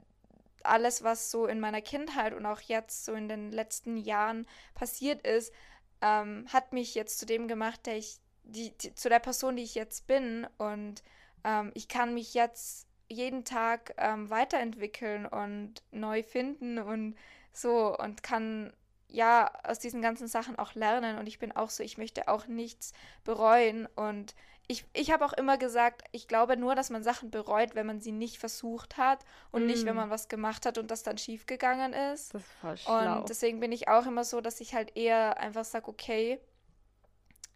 [0.62, 5.26] alles, was so in meiner Kindheit und auch jetzt so in den letzten Jahren passiert
[5.26, 5.52] ist,
[6.00, 9.62] ähm, hat mich jetzt zu dem gemacht, der ich, die, die, zu der Person, die
[9.62, 10.46] ich jetzt bin.
[10.58, 11.02] Und
[11.44, 17.16] ähm, ich kann mich jetzt jeden Tag ähm, weiterentwickeln und neu finden und
[17.52, 18.72] so und kann
[19.10, 21.18] ja, aus diesen ganzen Sachen auch lernen.
[21.18, 22.92] Und ich bin auch so, ich möchte auch nichts
[23.24, 23.86] bereuen.
[23.96, 24.34] Und
[24.66, 28.00] ich, ich habe auch immer gesagt, ich glaube nur, dass man Sachen bereut, wenn man
[28.00, 29.66] sie nicht versucht hat und mm.
[29.66, 29.96] nicht, wenn mm.
[29.96, 32.34] man was gemacht hat und das dann schief gegangen ist.
[32.34, 33.20] Das voll schlau.
[33.20, 36.38] Und deswegen bin ich auch immer so, dass ich halt eher einfach sage, okay,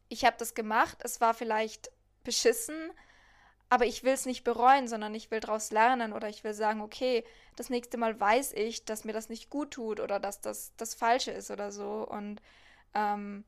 [0.08, 1.90] ich habe das gemacht, es war vielleicht
[2.24, 2.92] beschissen,
[3.72, 6.82] aber ich will es nicht bereuen, sondern ich will daraus lernen oder ich will sagen,
[6.82, 7.24] okay,
[7.56, 10.92] das nächste Mal weiß ich, dass mir das nicht gut tut oder dass das das
[10.92, 12.06] Falsche ist oder so.
[12.06, 12.42] Und
[12.92, 13.44] ähm,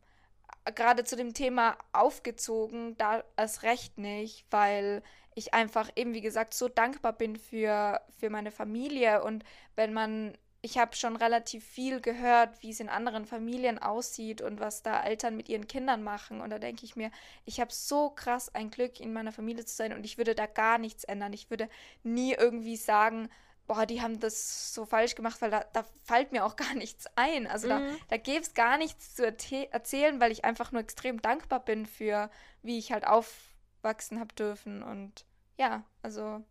[0.75, 5.03] gerade zu dem Thema aufgezogen, da erst recht nicht, weil
[5.35, 9.45] ich einfach eben, wie gesagt, so dankbar bin für, für meine Familie und
[9.77, 14.61] wenn man ich habe schon relativ viel gehört, wie es in anderen Familien aussieht und
[14.61, 16.41] was da Eltern mit ihren Kindern machen.
[16.41, 17.11] Und da denke ich mir,
[17.45, 20.47] ich habe so krass ein Glück, in meiner Familie zu sein und ich würde da
[20.47, 21.35] gar nichts ändern.
[21.35, 21.69] Ich würde
[22.03, 23.29] nie irgendwie sagen,
[23.67, 27.09] boah, die haben das so falsch gemacht, weil da, da fällt mir auch gar nichts
[27.15, 27.47] ein.
[27.47, 27.71] Also mhm.
[27.71, 31.85] da, da gäbe es gar nichts zu erzählen, weil ich einfach nur extrem dankbar bin
[31.85, 32.31] für,
[32.63, 34.83] wie ich halt aufwachsen habe dürfen.
[34.83, 35.27] Und
[35.59, 36.43] ja, also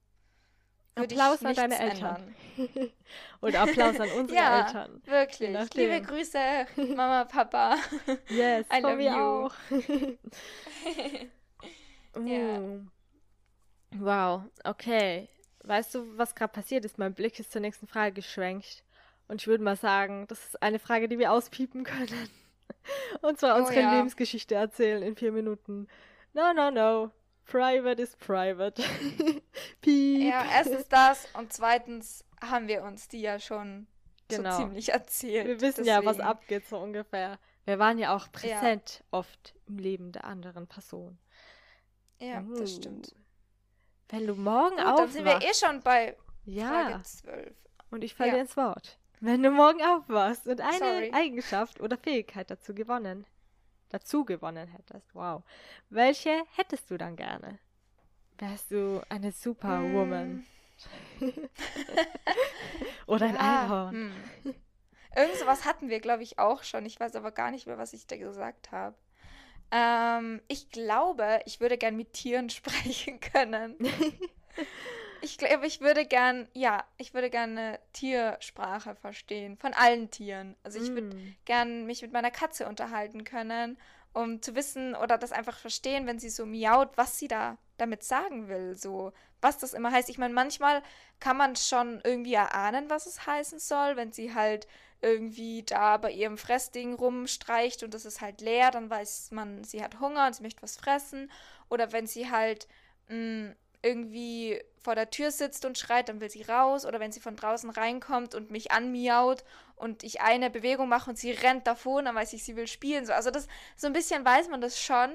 [0.95, 2.35] Applaus an deine Eltern.
[3.41, 5.01] Oder Applaus an unsere ja, Eltern.
[5.05, 5.73] Wirklich.
[5.73, 6.39] Liebe Grüße,
[6.95, 7.77] Mama, Papa.
[8.29, 9.17] Yes, I mir you.
[9.17, 9.53] auch.
[12.17, 12.79] yeah.
[13.97, 15.29] Wow, okay.
[15.63, 16.97] Weißt du, was gerade passiert ist?
[16.97, 18.83] Mein Blick ist zur nächsten Frage geschwenkt.
[19.27, 22.29] Und ich würde mal sagen, das ist eine Frage, die wir auspiepen können.
[23.21, 23.95] Und zwar oh, unsere ja.
[23.95, 25.87] Lebensgeschichte erzählen in vier Minuten.
[26.33, 27.11] No, no, no.
[27.45, 28.81] Private is private.
[29.81, 30.29] Piep.
[30.29, 33.87] Ja, erstens das und zweitens haben wir uns die ja schon
[34.27, 34.51] genau.
[34.51, 35.47] so ziemlich erzählt.
[35.47, 35.87] Wir wissen deswegen.
[35.87, 37.37] ja, was abgeht so ungefähr.
[37.65, 39.19] Wir waren ja auch präsent ja.
[39.19, 41.17] oft im Leben der anderen Person.
[42.19, 42.55] Ja, uh.
[42.55, 43.15] das stimmt.
[44.09, 44.99] Wenn du morgen Gut, aufwachst...
[44.99, 46.67] dann sind wir eh schon bei ja.
[46.67, 47.55] Frage 12.
[47.91, 48.37] Und ich falle ja.
[48.37, 48.97] ins Wort.
[49.19, 51.11] Wenn du morgen aufwachst und eine Sorry.
[51.13, 53.25] Eigenschaft oder Fähigkeit dazu gewonnen
[53.93, 55.43] dazu gewonnen hättest, wow,
[55.89, 57.59] welche hättest du dann gerne?
[58.39, 60.45] Wärst du eine Superwoman?
[61.19, 61.29] Mm.
[63.07, 63.95] Oder ein ja, Einhorn?
[64.43, 64.55] Hm.
[65.15, 66.85] Irgend sowas hatten wir, glaube ich, auch schon.
[66.85, 68.97] Ich weiß aber gar nicht mehr, was ich da gesagt habe.
[69.71, 73.77] Ähm, ich glaube, ich würde gern mit Tieren sprechen können.
[75.23, 79.57] Ich glaube, ich würde gern, ja, ich würde gerne Tiersprache verstehen.
[79.57, 80.57] Von allen Tieren.
[80.63, 80.95] Also ich mm.
[80.95, 83.77] würde gern mich mit meiner Katze unterhalten können,
[84.11, 88.03] um zu wissen oder das einfach verstehen, wenn sie so miaut, was sie da damit
[88.03, 88.75] sagen will.
[88.75, 90.09] So, was das immer heißt.
[90.09, 90.83] Ich meine, manchmal
[91.21, 94.67] kann man schon irgendwie erahnen, was es heißen soll, wenn sie halt
[95.01, 99.81] irgendwie da bei ihrem Fressding rumstreicht und das ist halt leer, dann weiß man, sie
[99.81, 101.31] hat Hunger und sie möchte was fressen.
[101.69, 102.67] Oder wenn sie halt
[103.07, 106.85] mh, mm, irgendwie vor der Tür sitzt und schreit, dann will sie raus.
[106.85, 109.43] Oder wenn sie von draußen reinkommt und mich anmiaut
[109.75, 113.05] und ich eine Bewegung mache und sie rennt davon, dann weiß ich, sie will spielen.
[113.05, 113.13] So.
[113.13, 115.11] Also das, so ein bisschen weiß man das schon.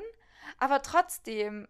[0.59, 1.67] Aber trotzdem,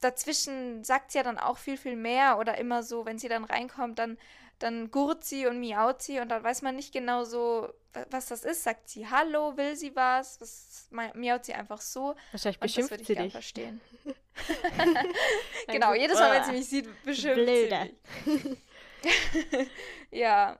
[0.00, 2.38] dazwischen sagt sie ja dann auch viel, viel mehr.
[2.38, 4.16] Oder immer so, wenn sie dann reinkommt, dann
[4.60, 7.72] dann gurt sie und miaut sie und dann weiß man nicht genau so,
[8.10, 8.62] was das ist.
[8.62, 10.40] Sagt sie Hallo, will sie was?
[10.40, 12.14] Was miaut sie einfach so?
[12.32, 13.32] Wahrscheinlich beschimpft das würde ich sie dich.
[13.32, 13.80] verstehen.
[15.66, 17.90] genau, jedes Mal, wenn sie mich sieht, beschimpft Blöde.
[18.24, 18.58] sie mich.
[20.10, 20.58] ja.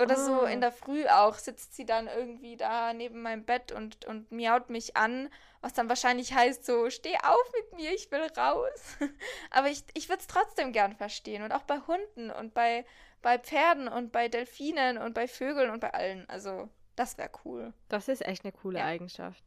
[0.00, 0.24] Oder oh.
[0.24, 0.60] so in ah.
[0.60, 4.96] der Früh auch sitzt sie dann irgendwie da neben meinem Bett und, und miaut mich
[4.96, 5.28] an,
[5.60, 8.96] was dann wahrscheinlich heißt so, steh auf mit mir, ich will raus.
[9.50, 11.42] Aber ich, ich würde es trotzdem gern verstehen.
[11.42, 12.86] Und auch bei Hunden und bei
[13.22, 16.28] bei Pferden und bei Delfinen und bei Vögeln und bei allen.
[16.28, 17.72] Also, das wäre cool.
[17.88, 18.86] Das ist echt eine coole ja.
[18.86, 19.42] Eigenschaft.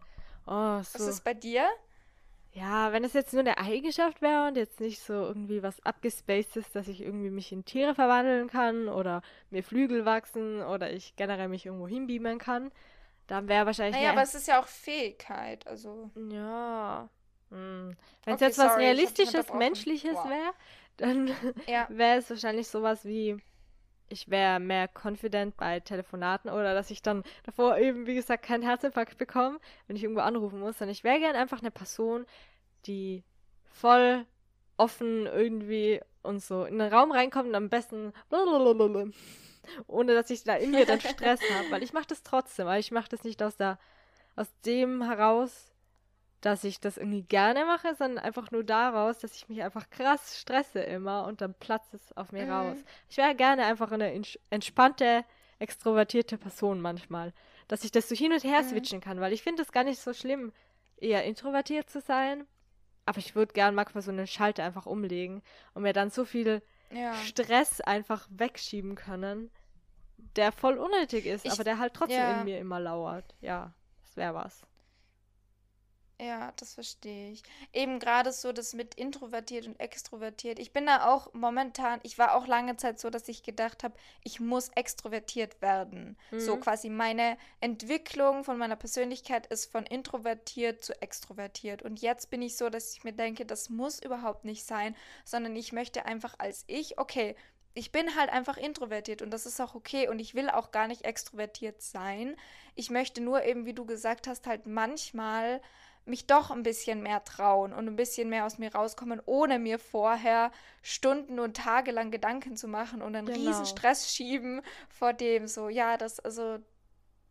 [0.45, 0.99] Oh, so.
[0.99, 1.67] Was ist bei dir?
[2.53, 6.55] Ja, wenn es jetzt nur eine Eigenschaft wäre und jetzt nicht so irgendwie was abgespaced
[6.57, 11.15] ist, dass ich irgendwie mich in Tiere verwandeln kann oder mir Flügel wachsen oder ich
[11.15, 12.71] generell mich irgendwo hinbeamen kann,
[13.25, 13.95] dann wäre wahrscheinlich.
[13.95, 16.11] Naja, aber es ist ja auch Fähigkeit, also.
[16.29, 17.09] Ja.
[17.49, 17.95] Hm.
[18.23, 20.29] Wenn es okay, jetzt sorry, was Realistisches, Menschliches wow.
[20.29, 20.53] wäre,
[20.97, 21.31] dann
[21.67, 21.87] ja.
[21.89, 23.37] wäre es wahrscheinlich sowas wie
[24.09, 28.63] ich wäre mehr confident bei Telefonaten oder dass ich dann davor eben, wie gesagt, keinen
[28.63, 32.25] Herzinfarkt bekomme, wenn ich irgendwo anrufen muss, sondern ich wäre gern einfach eine Person,
[32.85, 33.23] die
[33.63, 34.25] voll
[34.77, 38.13] offen irgendwie und so in den Raum reinkommt und am besten
[39.87, 42.91] ohne dass ich da mir dann Stress habe, weil ich mache das trotzdem, weil ich
[42.91, 43.79] mache das nicht aus der
[44.35, 45.72] aus dem heraus,
[46.43, 50.37] dass ich das irgendwie gerne mache, sondern einfach nur daraus, dass ich mich einfach krass
[50.37, 52.51] stresse immer und dann platzt es auf mir mhm.
[52.51, 52.77] raus.
[53.07, 54.11] Ich wäre gerne einfach eine
[54.49, 55.23] entspannte,
[55.59, 57.31] extrovertierte Person manchmal.
[57.69, 58.67] Dass ich das so hin und her mhm.
[58.67, 60.51] switchen kann, weil ich finde es gar nicht so schlimm,
[60.97, 62.45] eher introvertiert zu sein.
[63.05, 65.41] Aber ich würde gerne manchmal so einen Schalter einfach umlegen
[65.73, 67.13] und mir dann so viel ja.
[67.15, 69.49] Stress einfach wegschieben können,
[70.35, 72.39] der voll unnötig ist, ich, aber der halt trotzdem ja.
[72.39, 73.33] in mir immer lauert.
[73.39, 74.65] Ja, das wäre was.
[76.23, 77.43] Ja, das verstehe ich.
[77.73, 80.57] Eben gerade so das mit introvertiert und extrovertiert.
[80.57, 83.95] Ich bin da auch momentan, ich war auch lange Zeit so, dass ich gedacht habe,
[84.23, 86.17] ich muss extrovertiert werden.
[86.31, 86.39] Mhm.
[86.39, 91.81] So quasi meine Entwicklung von meiner Persönlichkeit ist von introvertiert zu extrovertiert.
[91.81, 94.95] Und jetzt bin ich so, dass ich mir denke, das muss überhaupt nicht sein,
[95.25, 97.35] sondern ich möchte einfach als ich, okay,
[97.73, 100.87] ich bin halt einfach introvertiert und das ist auch okay und ich will auch gar
[100.87, 102.35] nicht extrovertiert sein.
[102.75, 105.59] Ich möchte nur eben, wie du gesagt hast, halt manchmal
[106.05, 109.79] mich doch ein bisschen mehr trauen und ein bisschen mehr aus mir rauskommen, ohne mir
[109.79, 110.51] vorher
[110.81, 113.49] Stunden und Tage lang Gedanken zu machen und einen genau.
[113.49, 116.59] riesen Stress schieben vor dem so, ja, das, also,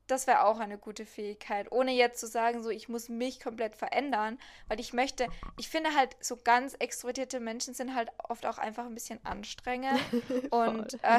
[0.06, 3.76] das wäre auch eine gute Fähigkeit, ohne jetzt zu sagen, so, ich muss mich komplett
[3.76, 8.58] verändern, weil ich möchte, ich finde halt, so ganz extrovertierte Menschen sind halt oft auch
[8.58, 10.00] einfach ein bisschen anstrengend
[10.50, 11.18] und, äh,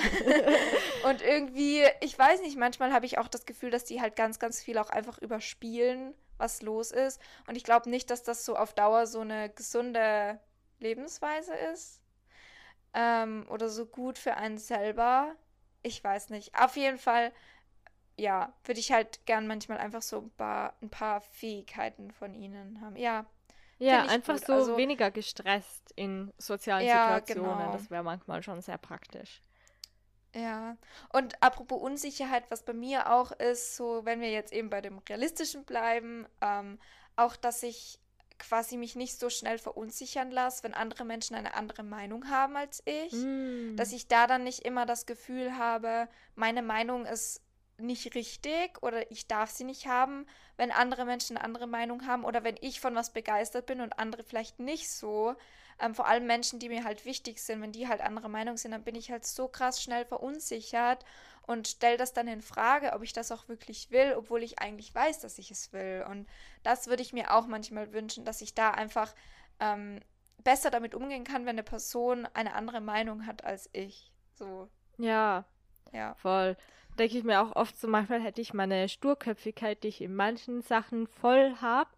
[1.07, 4.39] und irgendwie, ich weiß nicht, manchmal habe ich auch das Gefühl, dass die halt ganz,
[4.39, 6.13] ganz viel auch einfach überspielen
[6.43, 7.19] was los ist.
[7.47, 10.39] Und ich glaube nicht, dass das so auf Dauer so eine gesunde
[10.79, 12.01] Lebensweise ist.
[12.93, 15.35] Ähm, oder so gut für einen selber.
[15.81, 16.53] Ich weiß nicht.
[16.59, 17.31] Auf jeden Fall,
[18.17, 22.81] ja, würde ich halt gern manchmal einfach so ein paar, ein paar Fähigkeiten von ihnen
[22.81, 22.95] haben.
[22.97, 23.25] Ja.
[23.79, 24.45] Ja, einfach gut.
[24.45, 27.57] so also, weniger gestresst in sozialen ja, Situationen.
[27.57, 27.71] Genau.
[27.73, 29.41] Das wäre manchmal schon sehr praktisch.
[30.35, 30.77] Ja,
[31.09, 34.97] und apropos Unsicherheit, was bei mir auch ist, so wenn wir jetzt eben bei dem
[35.07, 36.79] Realistischen bleiben, ähm,
[37.15, 37.99] auch, dass ich
[38.39, 42.81] quasi mich nicht so schnell verunsichern lasse, wenn andere Menschen eine andere Meinung haben als
[42.85, 43.75] ich, mm.
[43.75, 47.41] dass ich da dann nicht immer das Gefühl habe, meine Meinung ist
[47.77, 50.25] nicht richtig oder ich darf sie nicht haben,
[50.57, 53.99] wenn andere Menschen eine andere Meinung haben oder wenn ich von was begeistert bin und
[53.99, 55.35] andere vielleicht nicht so,
[55.79, 58.71] ähm, vor allem Menschen, die mir halt wichtig sind, wenn die halt andere Meinung sind,
[58.71, 61.05] dann bin ich halt so krass schnell verunsichert
[61.45, 64.93] und stelle das dann in Frage, ob ich das auch wirklich will, obwohl ich eigentlich
[64.93, 66.05] weiß, dass ich es will.
[66.09, 66.27] Und
[66.63, 69.13] das würde ich mir auch manchmal wünschen, dass ich da einfach
[69.59, 69.99] ähm,
[70.43, 74.11] besser damit umgehen kann, wenn eine Person eine andere Meinung hat als ich.
[74.33, 74.69] So.
[74.97, 75.45] Ja.
[75.91, 76.15] Ja.
[76.15, 76.57] Voll.
[76.97, 80.61] Denke ich mir auch oft so, manchmal hätte ich meine Sturköpfigkeit, die ich in manchen
[80.61, 81.89] Sachen voll habe,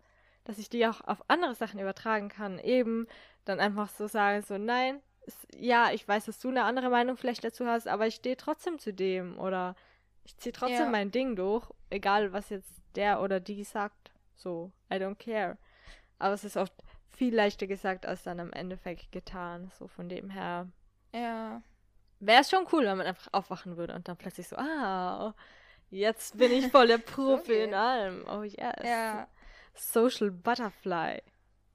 [0.46, 2.60] dass ich die auch auf andere Sachen übertragen kann.
[2.60, 3.08] Eben,
[3.46, 7.18] dann einfach so sagen, so nein, ist, ja, ich weiß, dass du eine andere Meinung
[7.18, 9.76] vielleicht dazu hast, aber ich stehe trotzdem zu dem oder
[10.24, 10.90] ich ziehe trotzdem ja.
[10.90, 14.12] mein Ding durch, egal was jetzt der oder die sagt.
[14.36, 15.58] So, I don't care.
[16.20, 16.74] Aber es ist oft
[17.16, 19.72] viel leichter gesagt als dann im Endeffekt getan.
[19.78, 20.68] So von dem her.
[21.14, 21.62] Ja.
[22.20, 25.34] Wäre es schon cool, wenn man einfach aufwachen würde und dann plötzlich so, ah,
[25.90, 27.64] jetzt bin ich voll der Profi okay.
[27.66, 28.26] in allem.
[28.28, 28.76] Oh yes.
[28.84, 29.28] Ja.
[29.74, 31.22] Social Butterfly.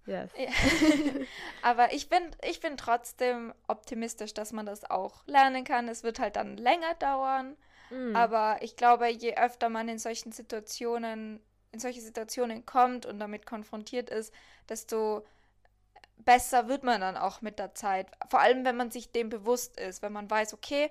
[0.07, 0.31] Yes.
[0.37, 0.49] Ja.
[1.63, 5.89] Aber ich bin, ich bin trotzdem optimistisch, dass man das auch lernen kann.
[5.89, 7.57] Es wird halt dann länger dauern.
[7.91, 8.17] Mm.
[8.17, 11.41] Aber ich glaube, je öfter man in solchen Situationen,
[11.73, 14.33] in solche Situationen kommt und damit konfrontiert ist,
[14.69, 15.25] desto
[16.25, 18.09] besser wird man dann auch mit der Zeit.
[18.29, 20.91] Vor allem, wenn man sich dem bewusst ist, wenn man weiß, okay,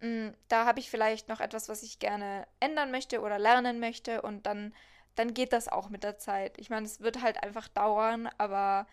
[0.00, 3.80] mh, mm, da habe ich vielleicht noch etwas, was ich gerne ändern möchte oder lernen
[3.80, 4.74] möchte und dann
[5.14, 6.58] dann geht das auch mit der Zeit.
[6.58, 8.86] Ich meine, es wird halt einfach dauern, aber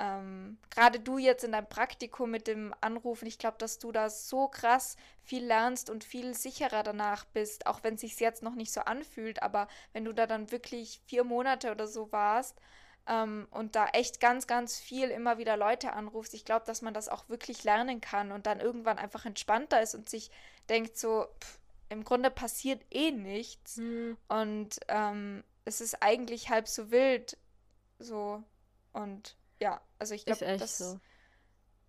[0.00, 4.08] ähm, gerade du jetzt in deinem Praktikum mit dem Anrufen, ich glaube, dass du da
[4.08, 8.54] so krass viel lernst und viel sicherer danach bist, auch wenn es sich jetzt noch
[8.54, 12.56] nicht so anfühlt, aber wenn du da dann wirklich vier Monate oder so warst
[13.08, 16.94] ähm, und da echt ganz, ganz viel immer wieder Leute anrufst, ich glaube, dass man
[16.94, 20.30] das auch wirklich lernen kann und dann irgendwann einfach entspannter ist und sich
[20.68, 21.58] denkt so, pff,
[21.88, 23.78] im Grunde passiert eh nichts.
[23.78, 24.16] Mhm.
[24.28, 27.36] Und ähm, es ist eigentlich halb so wild.
[27.98, 28.42] So.
[28.92, 30.98] Und ja, also ich glaube, dass, so.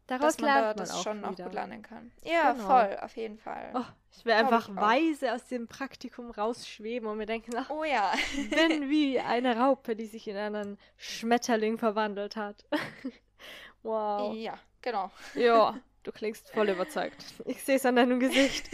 [0.05, 2.11] Daraus dass man da das man schon noch gut lernen kann.
[2.23, 2.65] Ja, genau.
[2.65, 3.71] voll, auf jeden Fall.
[3.73, 7.83] Oh, ich will einfach ich weise aus dem Praktikum rausschweben und mir denken, ach, oh
[7.83, 8.13] ja.
[8.49, 12.65] bin wie eine Raupe, die sich in einen Schmetterling verwandelt hat.
[13.83, 14.35] wow.
[14.35, 15.11] Ja, genau.
[15.35, 17.23] Ja, du klingst voll überzeugt.
[17.45, 18.69] Ich sehe es an deinem Gesicht.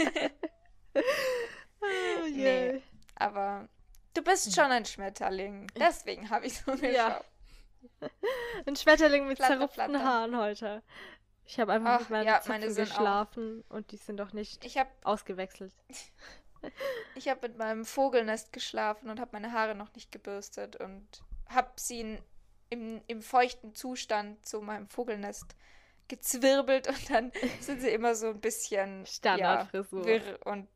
[0.96, 2.74] oh, yeah.
[2.74, 2.82] Nee,
[3.16, 3.68] aber
[4.16, 5.68] Du bist schon ein Schmetterling.
[5.78, 6.94] Deswegen habe ich so geschaut.
[6.94, 7.22] Ja.
[8.66, 10.06] Ein Schmetterling mit flatter, zerrupften flatter.
[10.06, 10.84] Haaren heute.
[11.46, 13.76] Ich habe einfach Ach, mit meinen ja, meine geschlafen auch.
[13.76, 15.74] und die sind doch nicht hab, ausgewechselt.
[17.16, 21.08] ich habe mit meinem Vogelnest geschlafen und habe meine Haare noch nicht gebürstet und
[21.50, 22.22] habe sie in,
[22.70, 25.56] im, im feuchten Zustand zu meinem Vogelnest
[26.08, 30.08] gezwirbelt und dann sind sie immer so ein bisschen Standardfrisur.
[30.08, 30.70] Ja, wirr und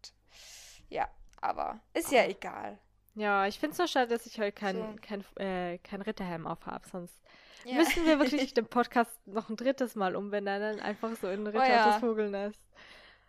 [0.90, 1.10] ja,
[1.42, 2.78] aber ist ja egal.
[3.16, 4.96] Ja, ich finde es so schade, dass ich heute kein, so.
[5.02, 6.88] kein, äh, kein Ritterhelm auf habe.
[6.88, 7.14] Sonst
[7.66, 7.76] ja.
[7.76, 10.80] müssen wir wirklich den Podcast noch ein drittes Mal umbenennen.
[10.80, 11.92] Einfach so in Ritter oh, ja.
[11.92, 12.62] des Vogelnest.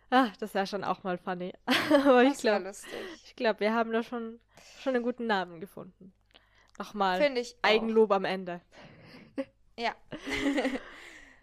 [0.09, 1.53] Ach, das wäre schon auch mal funny.
[2.05, 2.91] Aber ich Das wäre glaube, lustig.
[3.25, 4.39] ich glaube, wir haben da schon,
[4.79, 6.13] schon einen guten Namen gefunden.
[6.77, 7.69] Nochmal ich auch.
[7.69, 8.61] Eigenlob am Ende.
[9.77, 9.95] Ja.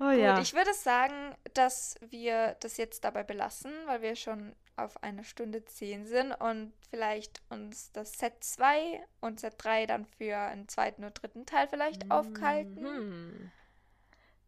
[0.01, 0.41] Oh Gut, ja.
[0.41, 5.65] ich würde sagen, dass wir das jetzt dabei belassen, weil wir schon auf eine Stunde
[5.65, 11.05] 10 sind und vielleicht uns das Set 2 und Set 3 dann für einen zweiten
[11.05, 12.83] und dritten Teil vielleicht aufhalten.
[12.83, 13.51] Mhm.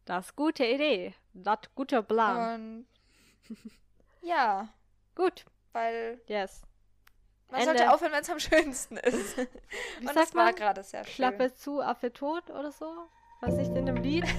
[0.05, 1.15] Das ist gute Idee.
[1.35, 2.87] Das guter Plan.
[3.49, 3.57] Und
[4.23, 4.69] ja,
[5.15, 5.45] Gut.
[5.73, 6.63] weil Yes.
[7.51, 7.77] man Ende.
[7.79, 9.37] sollte aufhören, wenn es am schönsten ist.
[9.99, 10.55] Wie und sagt das war man?
[10.55, 11.15] gerade sehr schön.
[11.15, 12.87] Klappe zu, Affe tot oder so?
[13.41, 14.25] Was nicht in dem Lied?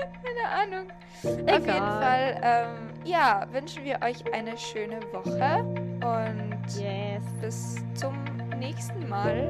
[0.24, 0.90] Keine Ahnung.
[1.22, 2.00] Auf jeden Egal.
[2.02, 5.64] Fall, ähm, ja, wünschen wir euch eine schöne Woche
[6.04, 7.22] und Yes.
[7.40, 8.14] bis zum
[8.58, 9.48] nächsten Mal.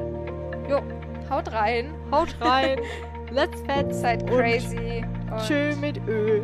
[0.69, 0.81] Jo,
[1.29, 2.79] Haut rein, haut rein.
[3.31, 4.01] Let's fetz.
[4.01, 5.05] seid Und crazy.
[5.31, 6.41] Und Tschö mit Ö.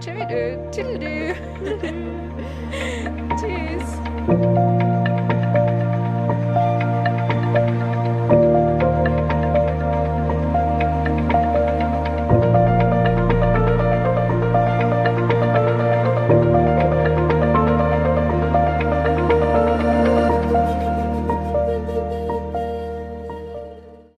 [0.00, 0.56] Tschö mit Ö.
[0.70, 1.34] Tüdelü.
[3.36, 4.83] Tschüss.